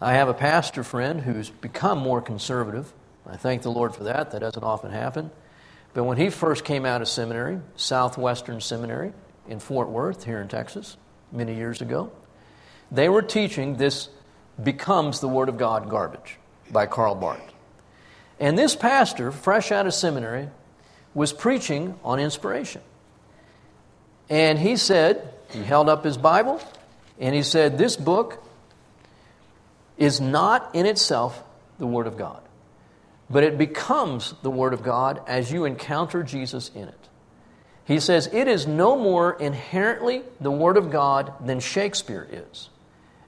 I 0.00 0.14
have 0.14 0.28
a 0.28 0.34
pastor 0.34 0.84
friend 0.84 1.20
who's 1.20 1.50
become 1.50 1.98
more 1.98 2.20
conservative. 2.20 2.92
I 3.26 3.36
thank 3.36 3.62
the 3.62 3.70
Lord 3.70 3.94
for 3.94 4.04
that. 4.04 4.32
That 4.32 4.40
doesn't 4.40 4.62
often 4.62 4.90
happen. 4.90 5.30
But 5.94 6.04
when 6.04 6.18
he 6.18 6.28
first 6.28 6.64
came 6.64 6.84
out 6.84 7.00
of 7.00 7.08
seminary, 7.08 7.60
Southwestern 7.76 8.60
Seminary 8.60 9.12
in 9.48 9.60
Fort 9.60 9.88
Worth, 9.88 10.24
here 10.24 10.40
in 10.40 10.48
Texas, 10.48 10.96
many 11.30 11.54
years 11.54 11.80
ago, 11.80 12.10
they 12.90 13.08
were 13.08 13.22
teaching 13.22 13.76
this 13.76 14.08
becomes 14.62 15.20
the 15.20 15.28
Word 15.28 15.48
of 15.48 15.58
God 15.58 15.88
garbage 15.88 16.38
by 16.70 16.86
Karl 16.86 17.14
Barth. 17.14 17.52
And 18.40 18.58
this 18.58 18.74
pastor, 18.74 19.30
fresh 19.30 19.70
out 19.70 19.86
of 19.86 19.94
seminary, 19.94 20.48
was 21.14 21.32
preaching 21.32 21.98
on 22.02 22.18
inspiration. 22.18 22.82
And 24.28 24.58
he 24.58 24.76
said, 24.76 25.32
he 25.50 25.62
held 25.62 25.88
up 25.88 26.04
his 26.04 26.16
Bible, 26.16 26.60
and 27.20 27.34
he 27.34 27.42
said, 27.42 27.78
This 27.78 27.96
book 27.96 28.42
is 29.96 30.20
not 30.20 30.74
in 30.74 30.86
itself 30.86 31.42
the 31.78 31.86
Word 31.86 32.06
of 32.06 32.16
God 32.16 32.44
but 33.30 33.42
it 33.42 33.58
becomes 33.58 34.34
the 34.42 34.50
Word 34.50 34.74
of 34.74 34.82
God 34.82 35.20
as 35.26 35.50
you 35.50 35.64
encounter 35.64 36.22
Jesus 36.22 36.70
in 36.74 36.88
it. 36.88 37.08
He 37.84 38.00
says 38.00 38.28
it 38.32 38.48
is 38.48 38.66
no 38.66 38.96
more 38.96 39.32
inherently 39.34 40.22
the 40.40 40.50
Word 40.50 40.76
of 40.76 40.90
God 40.90 41.32
than 41.44 41.60
Shakespeare 41.60 42.26
is. 42.30 42.68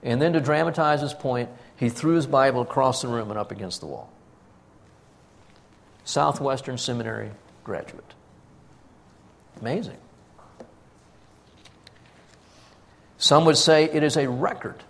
And 0.03 0.21
then 0.21 0.33
to 0.35 0.41
dramatize 0.41 1.01
his 1.01 1.15
point, 1.15 1.51
he 1.77 1.89
threw 1.89 2.15
his 2.15 2.27
Bible 2.27 2.63
across 2.63 3.03
the 3.03 3.09
room 3.09 3.31
and 3.31 3.39
up 3.39 3.51
against 3.51 3.81
the 3.81 3.87
wall. 3.87 4.11
Southwestern 6.05 6.79
Seminary 6.79 7.31
graduate. 7.65 8.15
Amazing. 9.61 9.97
Some 13.19 13.45
would 13.47 13.57
say 13.57 13.85
it 13.85 14.03
is 14.03 14.17
a 14.17 14.29
record 14.29 14.83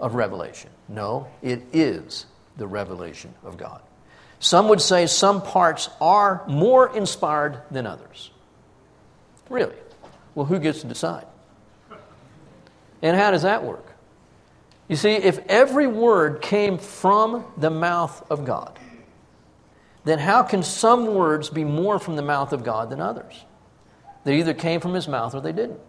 of 0.00 0.14
revelation. 0.14 0.70
No, 0.88 1.28
it 1.42 1.62
is 1.72 2.26
the 2.56 2.66
revelation 2.66 3.34
of 3.44 3.56
God. 3.56 3.80
Some 4.40 4.68
would 4.68 4.80
say 4.80 5.06
some 5.06 5.40
parts 5.40 5.88
are 6.00 6.42
more 6.48 6.94
inspired 6.96 7.62
than 7.70 7.86
others. 7.86 8.30
Really? 9.48 9.76
Well, 10.34 10.46
who 10.46 10.58
gets 10.58 10.80
to 10.80 10.88
decide? 10.88 11.26
And 13.00 13.16
how 13.16 13.30
does 13.30 13.42
that 13.42 13.62
work? 13.64 13.86
You 14.88 14.96
see, 14.96 15.12
if 15.12 15.38
every 15.46 15.86
word 15.86 16.42
came 16.42 16.78
from 16.78 17.44
the 17.56 17.70
mouth 17.70 18.28
of 18.30 18.44
God, 18.44 18.78
then 20.04 20.18
how 20.18 20.42
can 20.42 20.62
some 20.62 21.14
words 21.14 21.48
be 21.48 21.64
more 21.64 21.98
from 21.98 22.16
the 22.16 22.22
mouth 22.22 22.52
of 22.52 22.64
God 22.64 22.90
than 22.90 23.00
others? 23.00 23.44
They 24.24 24.38
either 24.38 24.54
came 24.54 24.80
from 24.80 24.94
his 24.94 25.06
mouth 25.06 25.34
or 25.34 25.40
they 25.40 25.52
didn't. 25.52 25.80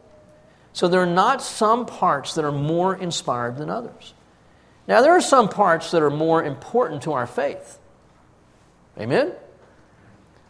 So 0.73 0.87
there 0.87 1.01
are 1.01 1.05
not 1.05 1.41
some 1.41 1.85
parts 1.85 2.33
that 2.35 2.43
are 2.43 2.51
more 2.51 2.95
inspired 2.95 3.57
than 3.57 3.69
others. 3.69 4.13
Now, 4.87 5.01
there 5.01 5.13
are 5.13 5.21
some 5.21 5.47
parts 5.47 5.91
that 5.91 6.01
are 6.01 6.09
more 6.09 6.43
important 6.43 7.03
to 7.03 7.13
our 7.13 7.27
faith. 7.27 7.79
Amen? 8.99 9.33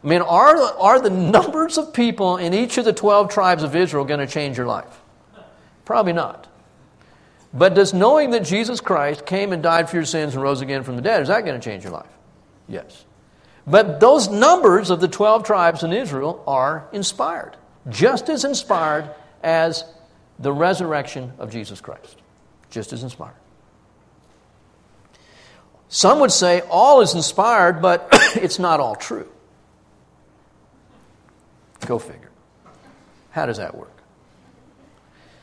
I 0.03 0.07
mean, 0.07 0.21
are, 0.21 0.57
are 0.57 0.99
the 0.99 1.09
numbers 1.09 1.77
of 1.77 1.93
people 1.93 2.37
in 2.37 2.53
each 2.53 2.77
of 2.77 2.85
the 2.85 2.93
12 2.93 3.29
tribes 3.29 3.63
of 3.63 3.75
Israel 3.75 4.05
going 4.05 4.19
to 4.19 4.27
change 4.27 4.57
your 4.57 4.65
life? 4.65 5.01
Probably 5.85 6.13
not. 6.13 6.47
But 7.53 7.75
does 7.75 7.93
knowing 7.93 8.31
that 8.31 8.43
Jesus 8.43 8.81
Christ 8.81 9.25
came 9.25 9.53
and 9.53 9.61
died 9.61 9.89
for 9.89 9.97
your 9.97 10.05
sins 10.05 10.33
and 10.33 10.41
rose 10.41 10.61
again 10.61 10.83
from 10.83 10.95
the 10.95 11.01
dead, 11.01 11.21
is 11.21 11.27
that 11.27 11.45
going 11.45 11.59
to 11.59 11.63
change 11.63 11.83
your 11.83 11.93
life? 11.93 12.09
Yes. 12.67 13.05
But 13.67 13.99
those 13.99 14.27
numbers 14.27 14.89
of 14.89 14.99
the 14.99 15.07
12 15.07 15.43
tribes 15.43 15.83
in 15.83 15.93
Israel 15.93 16.43
are 16.47 16.87
inspired, 16.91 17.55
just 17.89 18.29
as 18.29 18.43
inspired 18.43 19.09
as 19.43 19.85
the 20.43 20.53
resurrection 20.53 21.33
of 21.39 21.51
Jesus 21.51 21.81
Christ. 21.81 22.17
Just 22.69 22.93
as 22.93 23.03
inspired. 23.03 23.35
Some 25.89 26.19
would 26.19 26.31
say 26.31 26.61
all 26.69 27.01
is 27.01 27.13
inspired, 27.13 27.81
but 27.81 28.07
it's 28.35 28.59
not 28.59 28.79
all 28.79 28.95
true. 28.95 29.29
Go 31.85 31.99
figure. 31.99 32.31
How 33.31 33.45
does 33.45 33.57
that 33.57 33.75
work? 33.75 33.91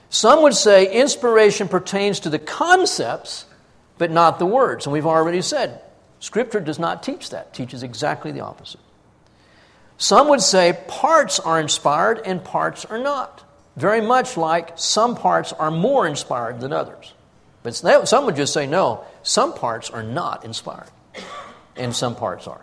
Some 0.08 0.42
would 0.42 0.54
say 0.54 0.92
inspiration 0.92 1.68
pertains 1.68 2.20
to 2.20 2.30
the 2.30 2.38
concepts, 2.38 3.46
but 3.96 4.10
not 4.10 4.38
the 4.38 4.46
words. 4.46 4.86
And 4.86 4.92
we've 4.92 5.06
already 5.06 5.42
said 5.42 5.82
Scripture 6.18 6.60
does 6.60 6.78
not 6.78 7.02
teach 7.02 7.30
that, 7.30 7.48
it 7.48 7.54
teaches 7.54 7.82
exactly 7.82 8.32
the 8.32 8.40
opposite. 8.40 8.80
Some 9.96 10.28
would 10.28 10.40
say 10.40 10.78
parts 10.88 11.38
are 11.38 11.60
inspired 11.60 12.20
and 12.24 12.42
parts 12.42 12.84
are 12.84 12.98
not. 12.98 13.44
Very 13.76 14.00
much 14.00 14.36
like 14.36 14.72
some 14.76 15.16
parts 15.16 15.52
are 15.52 15.70
more 15.70 16.06
inspired 16.06 16.60
than 16.60 16.72
others. 16.72 17.14
But 17.62 17.74
some 17.74 18.26
would 18.26 18.36
just 18.36 18.52
say, 18.52 18.66
no, 18.66 19.04
some 19.22 19.52
parts 19.54 19.90
are 19.90 20.02
not 20.02 20.44
inspired, 20.44 20.90
and 21.76 21.94
some 21.94 22.16
parts 22.16 22.46
are. 22.46 22.62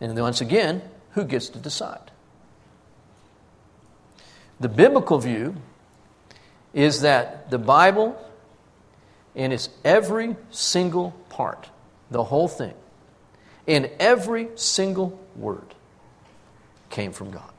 And 0.00 0.18
once 0.18 0.40
again, 0.40 0.82
who 1.12 1.24
gets 1.24 1.50
to 1.50 1.58
decide? 1.58 2.10
The 4.58 4.68
biblical 4.68 5.18
view 5.18 5.56
is 6.72 7.02
that 7.02 7.50
the 7.50 7.58
Bible, 7.58 8.16
in 9.34 9.52
its 9.52 9.68
every 9.84 10.36
single 10.50 11.12
part, 11.28 11.68
the 12.10 12.24
whole 12.24 12.48
thing, 12.48 12.74
in 13.66 13.90
every 14.00 14.48
single 14.56 15.18
word, 15.36 15.74
came 16.88 17.12
from 17.12 17.30
God. 17.30 17.52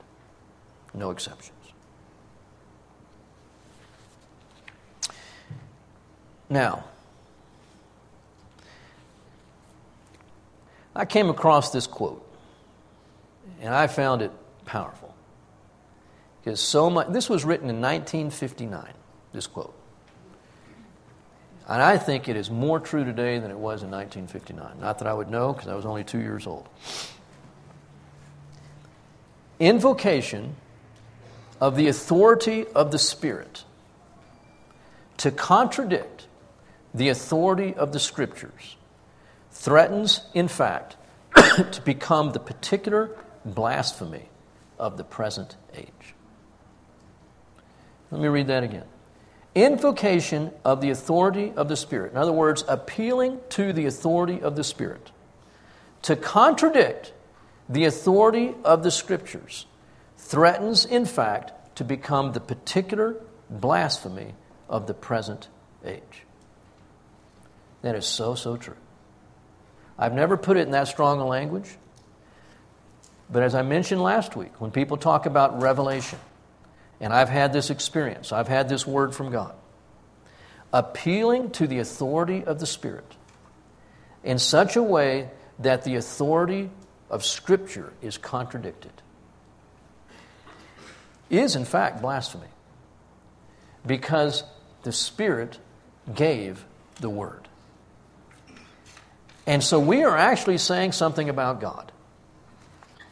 No 0.93 1.11
exceptions. 1.11 1.51
Now, 6.51 6.83
I 10.93 11.05
came 11.05 11.29
across 11.29 11.71
this 11.71 11.87
quote, 11.87 12.29
and 13.61 13.73
I 13.73 13.87
found 13.87 14.21
it 14.21 14.31
powerful. 14.65 15.15
Because 16.43 16.59
so 16.59 16.89
much, 16.89 17.07
this 17.07 17.29
was 17.29 17.45
written 17.45 17.69
in 17.69 17.77
1959, 17.77 18.91
this 19.31 19.47
quote. 19.47 19.73
And 21.69 21.81
I 21.81 21.97
think 21.97 22.27
it 22.27 22.35
is 22.35 22.51
more 22.51 22.81
true 22.81 23.05
today 23.05 23.39
than 23.39 23.49
it 23.49 23.57
was 23.57 23.81
in 23.81 23.89
1959. 23.89 24.81
Not 24.81 24.99
that 24.99 25.07
I 25.07 25.13
would 25.13 25.29
know, 25.29 25.53
because 25.53 25.69
I 25.69 25.75
was 25.75 25.85
only 25.85 26.03
two 26.03 26.19
years 26.19 26.45
old. 26.45 26.67
Invocation 29.57 30.57
of 31.61 31.77
the 31.77 31.87
authority 31.87 32.65
of 32.75 32.91
the 32.91 32.99
Spirit 32.99 33.63
to 35.15 35.31
contradict 35.31 36.27
the 36.93 37.09
authority 37.09 37.73
of 37.73 37.93
the 37.93 37.99
Scriptures 37.99 38.77
threatens, 39.51 40.21
in 40.33 40.47
fact, 40.47 40.97
to 41.35 41.81
become 41.83 42.31
the 42.31 42.39
particular 42.39 43.11
blasphemy 43.45 44.29
of 44.77 44.97
the 44.97 45.03
present 45.03 45.55
age. 45.75 46.15
Let 48.09 48.21
me 48.21 48.27
read 48.27 48.47
that 48.47 48.63
again. 48.63 48.85
Invocation 49.55 50.51
of 50.63 50.81
the 50.81 50.89
authority 50.89 51.53
of 51.55 51.67
the 51.67 51.75
Spirit. 51.75 52.11
In 52.11 52.17
other 52.17 52.31
words, 52.31 52.63
appealing 52.67 53.39
to 53.49 53.73
the 53.73 53.85
authority 53.85 54.41
of 54.41 54.55
the 54.55 54.63
Spirit 54.63 55.11
to 56.03 56.15
contradict 56.15 57.13
the 57.69 57.85
authority 57.85 58.53
of 58.63 58.83
the 58.83 58.91
Scriptures 58.91 59.65
threatens, 60.17 60.85
in 60.85 61.05
fact, 61.05 61.75
to 61.75 61.83
become 61.83 62.31
the 62.31 62.39
particular 62.39 63.15
blasphemy 63.49 64.33
of 64.69 64.87
the 64.87 64.93
present 64.93 65.47
age. 65.85 66.23
That 67.81 67.95
is 67.95 68.05
so, 68.05 68.35
so 68.35 68.57
true. 68.57 68.75
I've 69.97 70.13
never 70.13 70.37
put 70.37 70.57
it 70.57 70.61
in 70.61 70.71
that 70.71 70.87
strong 70.87 71.19
a 71.19 71.25
language, 71.25 71.69
but 73.29 73.43
as 73.43 73.55
I 73.55 73.61
mentioned 73.61 74.01
last 74.01 74.35
week, 74.35 74.59
when 74.59 74.71
people 74.71 74.97
talk 74.97 75.25
about 75.25 75.61
revelation, 75.61 76.19
and 76.99 77.13
I've 77.13 77.29
had 77.29 77.53
this 77.53 77.69
experience, 77.69 78.31
I've 78.31 78.47
had 78.47 78.69
this 78.69 78.85
word 78.85 79.15
from 79.15 79.31
God, 79.31 79.53
appealing 80.73 81.51
to 81.51 81.67
the 81.67 81.79
authority 81.79 82.43
of 82.43 82.59
the 82.59 82.65
Spirit 82.65 83.15
in 84.23 84.37
such 84.37 84.75
a 84.75 84.83
way 84.83 85.29
that 85.59 85.83
the 85.83 85.95
authority 85.95 86.69
of 87.09 87.25
Scripture 87.25 87.93
is 88.01 88.17
contradicted 88.17 88.91
is, 91.29 91.55
in 91.55 91.65
fact, 91.65 92.01
blasphemy 92.01 92.47
because 93.85 94.43
the 94.83 94.91
Spirit 94.91 95.57
gave 96.13 96.65
the 96.99 97.09
Word. 97.09 97.47
And 99.47 99.63
so 99.63 99.79
we 99.79 100.03
are 100.03 100.17
actually 100.17 100.57
saying 100.57 100.91
something 100.91 101.29
about 101.29 101.59
God 101.59 101.91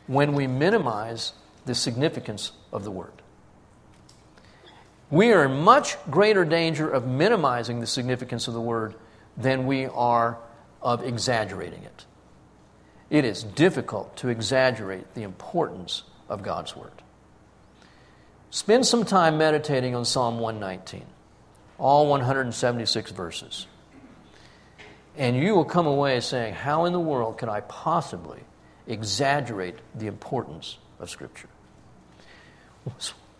when 0.08 0.34
we 0.34 0.48
minimize 0.48 1.34
the 1.66 1.76
significance 1.76 2.52
of 2.72 2.84
the 2.84 2.92
Word. 2.92 3.14
We 5.12 5.32
are 5.34 5.46
in 5.46 5.62
much 5.62 5.98
greater 6.10 6.46
danger 6.46 6.90
of 6.90 7.08
minimizing 7.08 7.80
the 7.80 7.88
significance 7.88 8.48
of 8.48 8.54
the 8.54 8.62
Word 8.62 8.96
than 9.38 9.66
we 9.66 9.86
are 9.88 10.38
of 10.82 11.04
exaggerating 11.04 11.84
it. 11.84 12.06
It 13.10 13.26
is 13.26 13.44
difficult 13.44 14.16
to 14.18 14.30
exaggerate 14.30 15.16
the 15.16 15.24
importance 15.24 16.04
of 16.28 16.44
God's 16.44 16.76
Word. 16.76 16.92
Spend 18.52 18.86
some 18.86 19.04
time 19.04 19.38
meditating 19.38 19.96
on 19.96 20.06
Psalm 20.06 20.40
119, 20.40 21.06
all 21.78 22.08
176 22.08 23.12
verses. 23.12 23.68
And 25.18 25.36
you 25.36 25.56
will 25.56 25.66
come 25.66 25.88
away 25.88 26.20
saying, 26.22 26.54
How 26.54 26.86
in 26.86 26.94
the 26.94 27.00
world 27.00 27.38
could 27.38 27.50
I 27.50 27.62
possibly 27.62 28.40
exaggerate 28.88 29.76
the 29.96 30.08
importance 30.08 30.78
of 31.00 31.10
Scripture? 31.10 31.50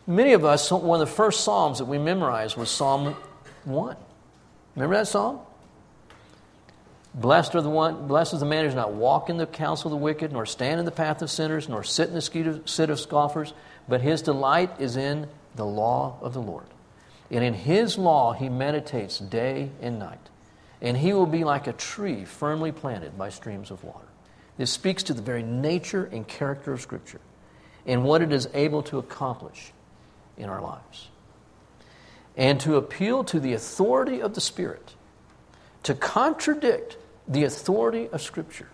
Many 0.08 0.34
of 0.34 0.44
us, 0.44 0.72
one 0.72 1.02
of 1.02 1.08
the 1.08 1.14
first 1.14 1.44
Psalms 1.44 1.78
that 1.78 1.86
we 1.86 1.98
memorized 1.98 2.58
was 2.58 2.70
Psalm 2.70 3.16
1. 3.66 3.96
Remember 4.76 4.96
that 4.96 5.08
Psalm? 5.08 5.40
Blessed 7.14 7.56
are 7.56 7.62
the 7.62 7.70
one, 7.70 8.08
blessed 8.08 8.36
is 8.36 8.40
the 8.40 8.46
man 8.46 8.64
who 8.64 8.68
does 8.68 8.76
not 8.76 8.94
walk 8.94 9.30
in 9.30 9.38
the 9.38 9.48
counsel 9.48 9.88
of 9.88 10.00
the 10.00 10.04
wicked, 10.04 10.32
nor 10.32 10.46
stand 10.46 10.80
in 10.80 10.86
the 10.86 10.92
path 10.92 11.22
of 11.22 11.30
sinners, 11.30 11.68
nor 11.68 11.84
sit 11.84 12.08
in 12.08 12.14
the 12.14 12.22
seat 12.66 12.90
of 12.90 13.00
scoffers, 13.00 13.54
but 13.88 14.02
his 14.02 14.22
delight 14.22 14.72
is 14.80 14.96
in 14.96 15.28
the 15.56 15.66
law 15.66 16.18
of 16.22 16.34
the 16.34 16.42
Lord. 16.42 16.68
And 17.32 17.44
in 17.44 17.54
his 17.54 17.98
law 17.98 18.34
he 18.34 18.48
meditates 18.48 19.18
day 19.18 19.72
and 19.82 19.98
night. 19.98 20.30
And 20.82 20.96
he 20.96 21.14
will 21.14 21.26
be 21.26 21.44
like 21.44 21.68
a 21.68 21.74
tree 21.74 22.26
firmly 22.26 22.72
planted 22.72 23.18
by 23.18 23.30
streams 23.30 23.72
of 23.72 23.84
water. 23.84 24.08
This 24.58 24.72
speaks 24.72 25.04
to 25.04 25.14
the 25.14 25.22
very 25.22 25.44
nature 25.44 26.10
and 26.12 26.28
character 26.28 26.74
of 26.74 26.82
Scripture 26.82 27.22
and 27.86 28.04
what 28.04 28.22
it 28.22 28.32
is 28.32 28.50
able 28.54 28.84
to 28.84 28.98
accomplish 28.98 29.72
in 30.38 30.50
our 30.50 30.62
lives. 30.62 31.08
And 32.38 32.60
to 32.62 32.76
appeal 32.76 33.24
to 33.26 33.40
the 33.40 33.54
authority 33.54 34.22
of 34.22 34.36
the 34.36 34.42
Spirit, 34.42 34.94
to 35.84 35.94
contradict 35.94 36.98
the 37.28 37.44
authority 37.44 38.08
of 38.10 38.22
Scripture, 38.22 38.70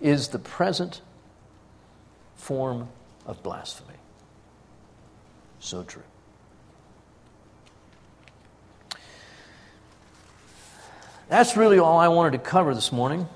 is 0.00 0.28
the 0.28 0.38
present 0.38 1.00
form 2.36 2.88
of 3.26 3.42
blasphemy. 3.42 3.94
So 5.58 5.82
true. 5.82 6.02
That's 11.28 11.56
really 11.56 11.78
all 11.80 11.98
I 11.98 12.08
wanted 12.08 12.32
to 12.32 12.38
cover 12.38 12.72
this 12.72 12.92
morning. 12.92 13.28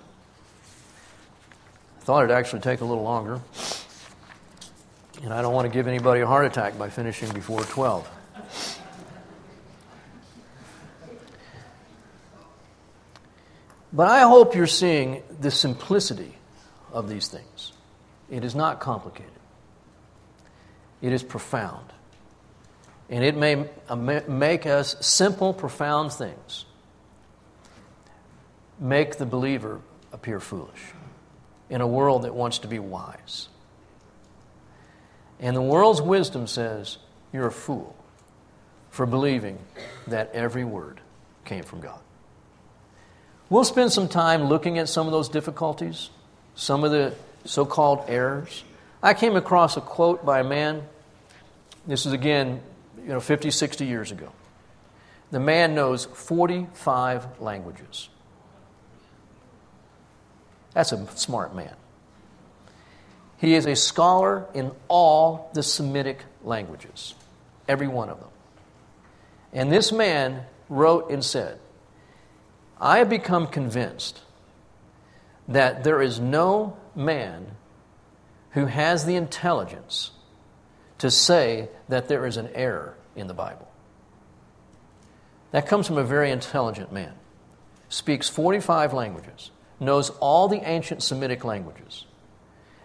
I 1.98 2.04
thought 2.04 2.24
it'd 2.24 2.36
actually 2.36 2.60
take 2.60 2.80
a 2.82 2.84
little 2.84 3.02
longer. 3.02 3.40
And 5.22 5.34
I 5.34 5.42
don't 5.42 5.52
want 5.52 5.66
to 5.66 5.72
give 5.72 5.88
anybody 5.88 6.20
a 6.20 6.26
heart 6.26 6.46
attack 6.46 6.78
by 6.78 6.88
finishing 6.88 7.32
before 7.32 7.62
12. 7.62 8.08
But 13.92 14.08
I 14.08 14.20
hope 14.20 14.54
you're 14.54 14.68
seeing 14.68 15.24
the 15.40 15.50
simplicity 15.50 16.36
of 16.92 17.08
these 17.08 17.26
things. 17.26 17.72
It 18.30 18.44
is 18.44 18.54
not 18.54 18.78
complicated. 18.78 19.32
It 21.02 21.12
is 21.12 21.24
profound. 21.24 21.86
And 23.08 23.24
it 23.24 23.36
may 23.36 23.68
make 24.28 24.64
us 24.64 24.94
simple, 25.00 25.52
profound 25.52 26.12
things 26.12 26.66
make 28.80 29.18
the 29.18 29.26
believer 29.26 29.80
appear 30.12 30.40
foolish 30.40 30.80
in 31.68 31.80
a 31.80 31.86
world 31.86 32.22
that 32.22 32.34
wants 32.34 32.58
to 32.60 32.68
be 32.68 32.78
wise. 32.78 33.48
And 35.38 35.54
the 35.54 35.62
world's 35.62 36.02
wisdom 36.02 36.46
says 36.46 36.98
you're 37.32 37.46
a 37.46 37.52
fool 37.52 37.94
for 38.90 39.06
believing 39.06 39.58
that 40.06 40.30
every 40.32 40.64
word 40.64 41.00
came 41.44 41.62
from 41.62 41.80
God. 41.80 42.00
We'll 43.48 43.64
spend 43.64 43.92
some 43.92 44.08
time 44.08 44.44
looking 44.44 44.78
at 44.78 44.88
some 44.88 45.06
of 45.06 45.12
those 45.12 45.28
difficulties, 45.28 46.10
some 46.54 46.84
of 46.84 46.90
the 46.90 47.14
so 47.44 47.64
called 47.64 48.04
errors. 48.08 48.64
I 49.02 49.14
came 49.14 49.36
across 49.36 49.76
a 49.76 49.80
quote 49.80 50.24
by 50.24 50.40
a 50.40 50.44
man, 50.44 50.82
this 51.86 52.06
is 52.06 52.12
again, 52.12 52.60
you 53.00 53.08
know, 53.08 53.20
50, 53.20 53.50
60 53.50 53.86
years 53.86 54.12
ago. 54.12 54.30
The 55.30 55.40
man 55.40 55.74
knows 55.74 56.04
45 56.04 57.40
languages. 57.40 58.08
That's 60.74 60.92
a 60.92 61.06
smart 61.16 61.54
man. 61.54 61.74
He 63.38 63.54
is 63.54 63.66
a 63.66 63.74
scholar 63.74 64.46
in 64.54 64.72
all 64.88 65.50
the 65.54 65.62
Semitic 65.62 66.24
languages, 66.44 67.14
every 67.66 67.88
one 67.88 68.10
of 68.10 68.20
them. 68.20 68.28
And 69.52 69.72
this 69.72 69.92
man 69.92 70.44
wrote 70.68 71.10
and 71.10 71.24
said, 71.24 71.58
I 72.80 72.98
have 72.98 73.08
become 73.08 73.46
convinced 73.46 74.20
that 75.48 75.84
there 75.84 76.00
is 76.00 76.20
no 76.20 76.76
man 76.94 77.46
who 78.50 78.66
has 78.66 79.04
the 79.04 79.16
intelligence 79.16 80.10
to 80.98 81.10
say 81.10 81.68
that 81.88 82.08
there 82.08 82.26
is 82.26 82.36
an 82.36 82.48
error 82.54 82.94
in 83.16 83.26
the 83.26 83.34
Bible. 83.34 83.68
That 85.50 85.66
comes 85.66 85.86
from 85.86 85.98
a 85.98 86.04
very 86.04 86.30
intelligent 86.30 86.92
man. 86.92 87.14
Speaks 87.88 88.28
45 88.28 88.92
languages, 88.92 89.50
knows 89.80 90.10
all 90.20 90.46
the 90.46 90.60
ancient 90.68 91.02
Semitic 91.02 91.44
languages, 91.44 92.04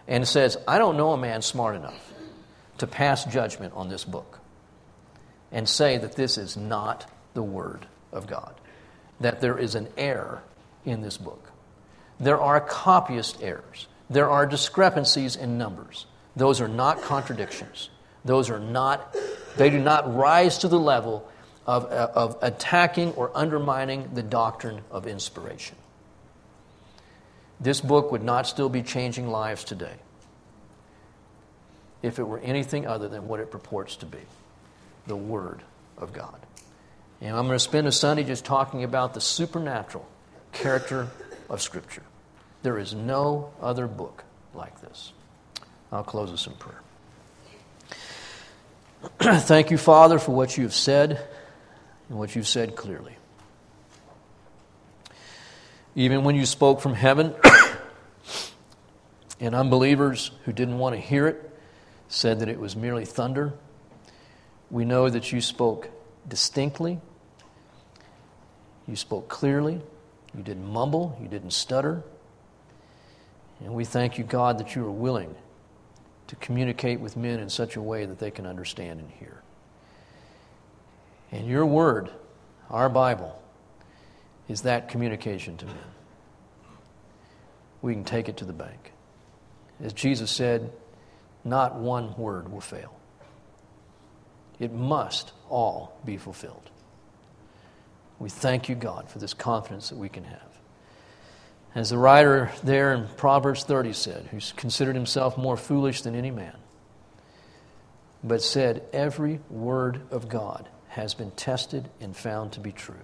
and 0.08 0.26
says, 0.26 0.56
I 0.66 0.78
don't 0.78 0.96
know 0.96 1.12
a 1.12 1.16
man 1.16 1.42
smart 1.42 1.76
enough 1.76 2.12
to 2.78 2.86
pass 2.86 3.24
judgment 3.24 3.74
on 3.74 3.88
this 3.88 4.04
book 4.04 4.40
and 5.52 5.68
say 5.68 5.98
that 5.98 6.16
this 6.16 6.38
is 6.38 6.56
not 6.56 7.10
the 7.34 7.42
Word 7.42 7.86
of 8.12 8.26
God, 8.26 8.54
that 9.20 9.40
there 9.40 9.58
is 9.58 9.74
an 9.74 9.88
error 9.96 10.42
in 10.84 11.02
this 11.02 11.16
book. 11.16 11.50
There 12.18 12.40
are 12.40 12.60
copyist 12.60 13.42
errors, 13.42 13.88
there 14.08 14.30
are 14.30 14.46
discrepancies 14.46 15.36
in 15.36 15.58
numbers. 15.58 16.06
Those 16.36 16.60
are 16.60 16.68
not 16.68 17.02
contradictions. 17.02 17.88
Those 18.24 18.50
are 18.50 18.60
not, 18.60 19.16
they 19.56 19.70
do 19.70 19.78
not 19.78 20.14
rise 20.14 20.58
to 20.58 20.68
the 20.68 20.78
level 20.78 21.26
of, 21.66 21.84
uh, 21.84 22.08
of 22.14 22.36
attacking 22.42 23.12
or 23.12 23.30
undermining 23.34 24.10
the 24.12 24.22
doctrine 24.22 24.82
of 24.90 25.06
inspiration. 25.06 25.76
This 27.60 27.80
book 27.80 28.12
would 28.12 28.22
not 28.22 28.46
still 28.46 28.68
be 28.68 28.82
changing 28.82 29.28
lives 29.28 29.64
today 29.64 29.94
if 32.02 32.18
it 32.18 32.24
were 32.24 32.38
anything 32.38 32.86
other 32.86 33.08
than 33.08 33.26
what 33.26 33.40
it 33.40 33.50
purports 33.50 33.96
to 33.96 34.06
be 34.06 34.18
the 35.06 35.16
Word 35.16 35.62
of 35.96 36.12
God. 36.12 36.38
And 37.20 37.34
I'm 37.34 37.46
going 37.46 37.56
to 37.56 37.60
spend 37.60 37.86
a 37.86 37.92
Sunday 37.92 38.24
just 38.24 38.44
talking 38.44 38.84
about 38.84 39.14
the 39.14 39.20
supernatural 39.20 40.06
character 40.52 41.08
of 41.48 41.62
Scripture. 41.62 42.02
There 42.62 42.78
is 42.78 42.94
no 42.94 43.52
other 43.60 43.86
book 43.86 44.24
like 44.54 44.80
this. 44.80 45.12
I'll 45.90 46.04
close 46.04 46.32
us 46.32 46.46
in 46.46 46.52
prayer. 46.54 46.80
Thank 49.40 49.70
you, 49.70 49.78
Father, 49.78 50.18
for 50.18 50.34
what 50.34 50.58
you've 50.58 50.74
said 50.74 51.20
and 52.08 52.18
what 52.18 52.34
you've 52.34 52.48
said 52.48 52.76
clearly. 52.76 53.16
Even 55.96 56.24
when 56.24 56.36
you 56.36 56.44
spoke 56.44 56.82
from 56.82 56.92
heaven, 56.92 57.34
and 59.40 59.54
unbelievers 59.54 60.30
who 60.44 60.52
didn't 60.52 60.76
want 60.76 60.94
to 60.94 61.00
hear 61.00 61.26
it 61.26 61.50
said 62.08 62.40
that 62.40 62.50
it 62.50 62.60
was 62.60 62.76
merely 62.76 63.06
thunder, 63.06 63.54
we 64.70 64.84
know 64.84 65.08
that 65.08 65.32
you 65.32 65.40
spoke 65.40 65.88
distinctly, 66.28 67.00
you 68.86 68.94
spoke 68.94 69.28
clearly, 69.28 69.80
you 70.36 70.42
didn't 70.42 70.66
mumble, 70.66 71.18
you 71.20 71.28
didn't 71.28 71.52
stutter. 71.52 72.02
And 73.60 73.72
we 73.72 73.86
thank 73.86 74.18
you, 74.18 74.24
God, 74.24 74.58
that 74.58 74.74
you 74.74 74.84
are 74.84 74.90
willing 74.90 75.34
to 76.26 76.36
communicate 76.36 77.00
with 77.00 77.16
men 77.16 77.40
in 77.40 77.48
such 77.48 77.74
a 77.76 77.80
way 77.80 78.04
that 78.04 78.18
they 78.18 78.30
can 78.30 78.44
understand 78.44 79.00
and 79.00 79.10
hear. 79.12 79.40
And 81.32 81.46
your 81.48 81.64
word, 81.64 82.10
our 82.68 82.90
Bible, 82.90 83.40
is 84.48 84.62
that 84.62 84.88
communication 84.88 85.56
to 85.56 85.66
men. 85.66 85.76
We 87.82 87.94
can 87.94 88.04
take 88.04 88.28
it 88.28 88.38
to 88.38 88.44
the 88.44 88.52
bank. 88.52 88.92
As 89.82 89.92
Jesus 89.92 90.30
said, 90.30 90.70
not 91.44 91.76
one 91.76 92.16
word 92.16 92.50
will 92.50 92.60
fail. 92.60 92.96
It 94.58 94.72
must 94.72 95.32
all 95.48 95.98
be 96.04 96.16
fulfilled. 96.16 96.70
We 98.18 98.30
thank 98.30 98.68
you, 98.68 98.74
God, 98.74 99.10
for 99.10 99.18
this 99.18 99.34
confidence 99.34 99.90
that 99.90 99.98
we 99.98 100.08
can 100.08 100.24
have. 100.24 100.40
As 101.74 101.90
the 101.90 101.98
writer 101.98 102.50
there 102.64 102.94
in 102.94 103.06
Proverbs 103.18 103.64
30 103.64 103.92
said, 103.92 104.28
who's 104.30 104.52
considered 104.52 104.94
himself 104.94 105.36
more 105.36 105.58
foolish 105.58 106.00
than 106.00 106.14
any 106.14 106.30
man, 106.30 106.56
but 108.24 108.42
said, 108.42 108.82
Every 108.94 109.40
word 109.50 110.00
of 110.10 110.28
God 110.28 110.70
has 110.88 111.12
been 111.12 111.32
tested 111.32 111.90
and 112.00 112.16
found 112.16 112.52
to 112.52 112.60
be 112.60 112.72
true. 112.72 112.94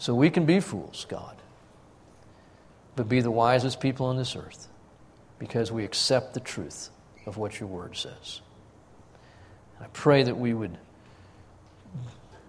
So 0.00 0.16
we 0.16 0.30
can 0.30 0.46
be 0.46 0.58
fools, 0.58 1.06
God, 1.08 1.36
but 2.96 3.08
be 3.08 3.20
the 3.20 3.30
wisest 3.30 3.78
people 3.78 4.06
on 4.06 4.16
this 4.16 4.34
earth 4.34 4.66
because 5.38 5.70
we 5.70 5.84
accept 5.84 6.34
the 6.34 6.40
truth 6.40 6.90
of 7.26 7.36
what 7.36 7.60
your 7.60 7.68
word 7.68 7.96
says. 7.96 8.40
I 9.80 9.86
pray 9.92 10.24
that 10.24 10.36
we 10.36 10.52
would 10.54 10.76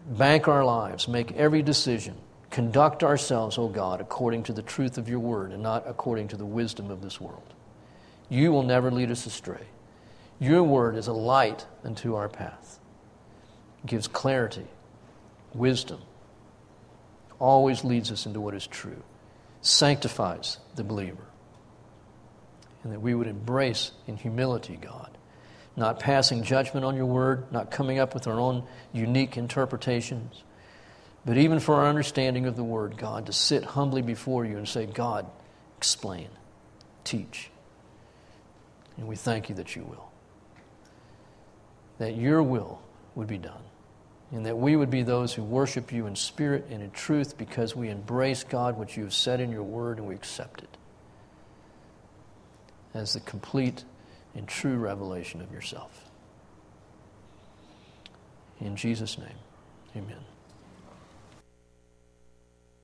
bank 0.08 0.48
our 0.48 0.66
lives, 0.66 1.08
make 1.08 1.34
every 1.34 1.62
decision 1.62 2.16
Conduct 2.52 3.02
ourselves, 3.02 3.58
O 3.58 3.70
God, 3.70 4.02
according 4.02 4.44
to 4.44 4.54
the 4.54 4.62
truth 4.62 4.98
of 4.98 5.08
your 5.08 5.20
word 5.20 5.54
and 5.54 5.64
not 5.64 5.88
according 5.88 6.28
to 6.28 6.38
the 6.38 6.46
wisdom 6.46 6.92
of 6.92 7.02
this 7.02 7.20
world. 7.20 7.54
You 8.30 8.52
will 8.52 8.64
never 8.64 8.92
lead 8.92 9.10
us 9.10 9.26
astray. 9.26 9.66
Your 10.38 10.62
word 10.62 10.98
is 10.98 11.08
a 11.08 11.14
light 11.14 11.66
unto 11.84 12.16
our 12.16 12.28
path, 12.28 12.80
it 13.84 13.88
gives 13.88 14.08
clarity, 14.08 14.68
wisdom, 15.54 16.02
always 17.42 17.84
leads 17.84 18.12
us 18.12 18.26
into 18.26 18.40
what 18.40 18.54
is 18.54 18.66
true, 18.68 19.04
sanctifies 19.62 20.58
the 20.76 20.84
believer. 20.84 21.26
And 22.84 22.94
that 22.94 23.02
we 23.02 23.14
would 23.14 23.28
embrace 23.28 23.92
in 24.08 24.18
humility, 24.18 24.78
God, 24.82 25.18
not 25.76 26.00
passing 26.00 26.44
judgment 26.44 26.86
on 26.86 26.96
your 26.96 27.06
word, 27.06 27.52
not 27.52 27.70
coming 27.70 28.00
up 28.00 28.14
with 28.14 28.28
our 28.28 28.40
own 28.40 28.64
unique 28.94 29.38
interpretations 29.38 30.44
but 31.26 31.38
even 31.38 31.60
for 31.60 31.76
our 31.76 31.88
understanding 31.88 32.46
of 32.48 32.56
the 32.56 32.64
Word, 32.64 32.98
God, 32.98 33.28
to 33.28 33.34
sit 33.34 33.64
humbly 33.64 34.02
before 34.02 34.46
you 34.46 34.58
and 34.58 34.68
say, 34.68 34.86
God, 34.86 35.28
explain, 35.78 36.30
teach. 37.04 37.52
And 38.98 39.08
we 39.08 39.16
thank 39.16 39.50
you 39.50 39.56
that 39.56 39.76
you 39.76 39.84
will. 39.84 40.12
That 42.00 42.16
your 42.16 42.42
will 42.42 42.82
would 43.14 43.28
be 43.28 43.38
done. 43.38 43.62
And 44.32 44.46
that 44.46 44.58
we 44.58 44.76
would 44.76 44.90
be 44.90 45.04
those 45.04 45.34
who 45.34 45.44
worship 45.44 45.92
you 45.92 46.06
in 46.08 46.16
spirit 46.16 46.68
and 46.70 46.82
in 46.82 46.92
truth 46.92 47.38
because 47.38 47.76
we 47.76 47.90
embrace, 47.90 48.44
God, 48.44 48.78
what 48.78 48.96
you 48.96 49.04
have 49.04 49.14
said 49.14 49.42
in 49.42 49.52
your 49.52 49.64
word 49.64 49.98
and 49.98 50.08
we 50.08 50.16
accept 50.16 50.62
it 50.62 50.78
as 52.94 53.14
the 53.14 53.20
complete 53.22 53.84
and 54.36 54.48
true 54.48 54.78
revelation 54.78 55.42
of 55.42 55.52
yourself. 55.52 56.10
In 58.60 58.76
Jesus' 58.76 59.18
name, 59.18 59.28
amen. 59.96 60.24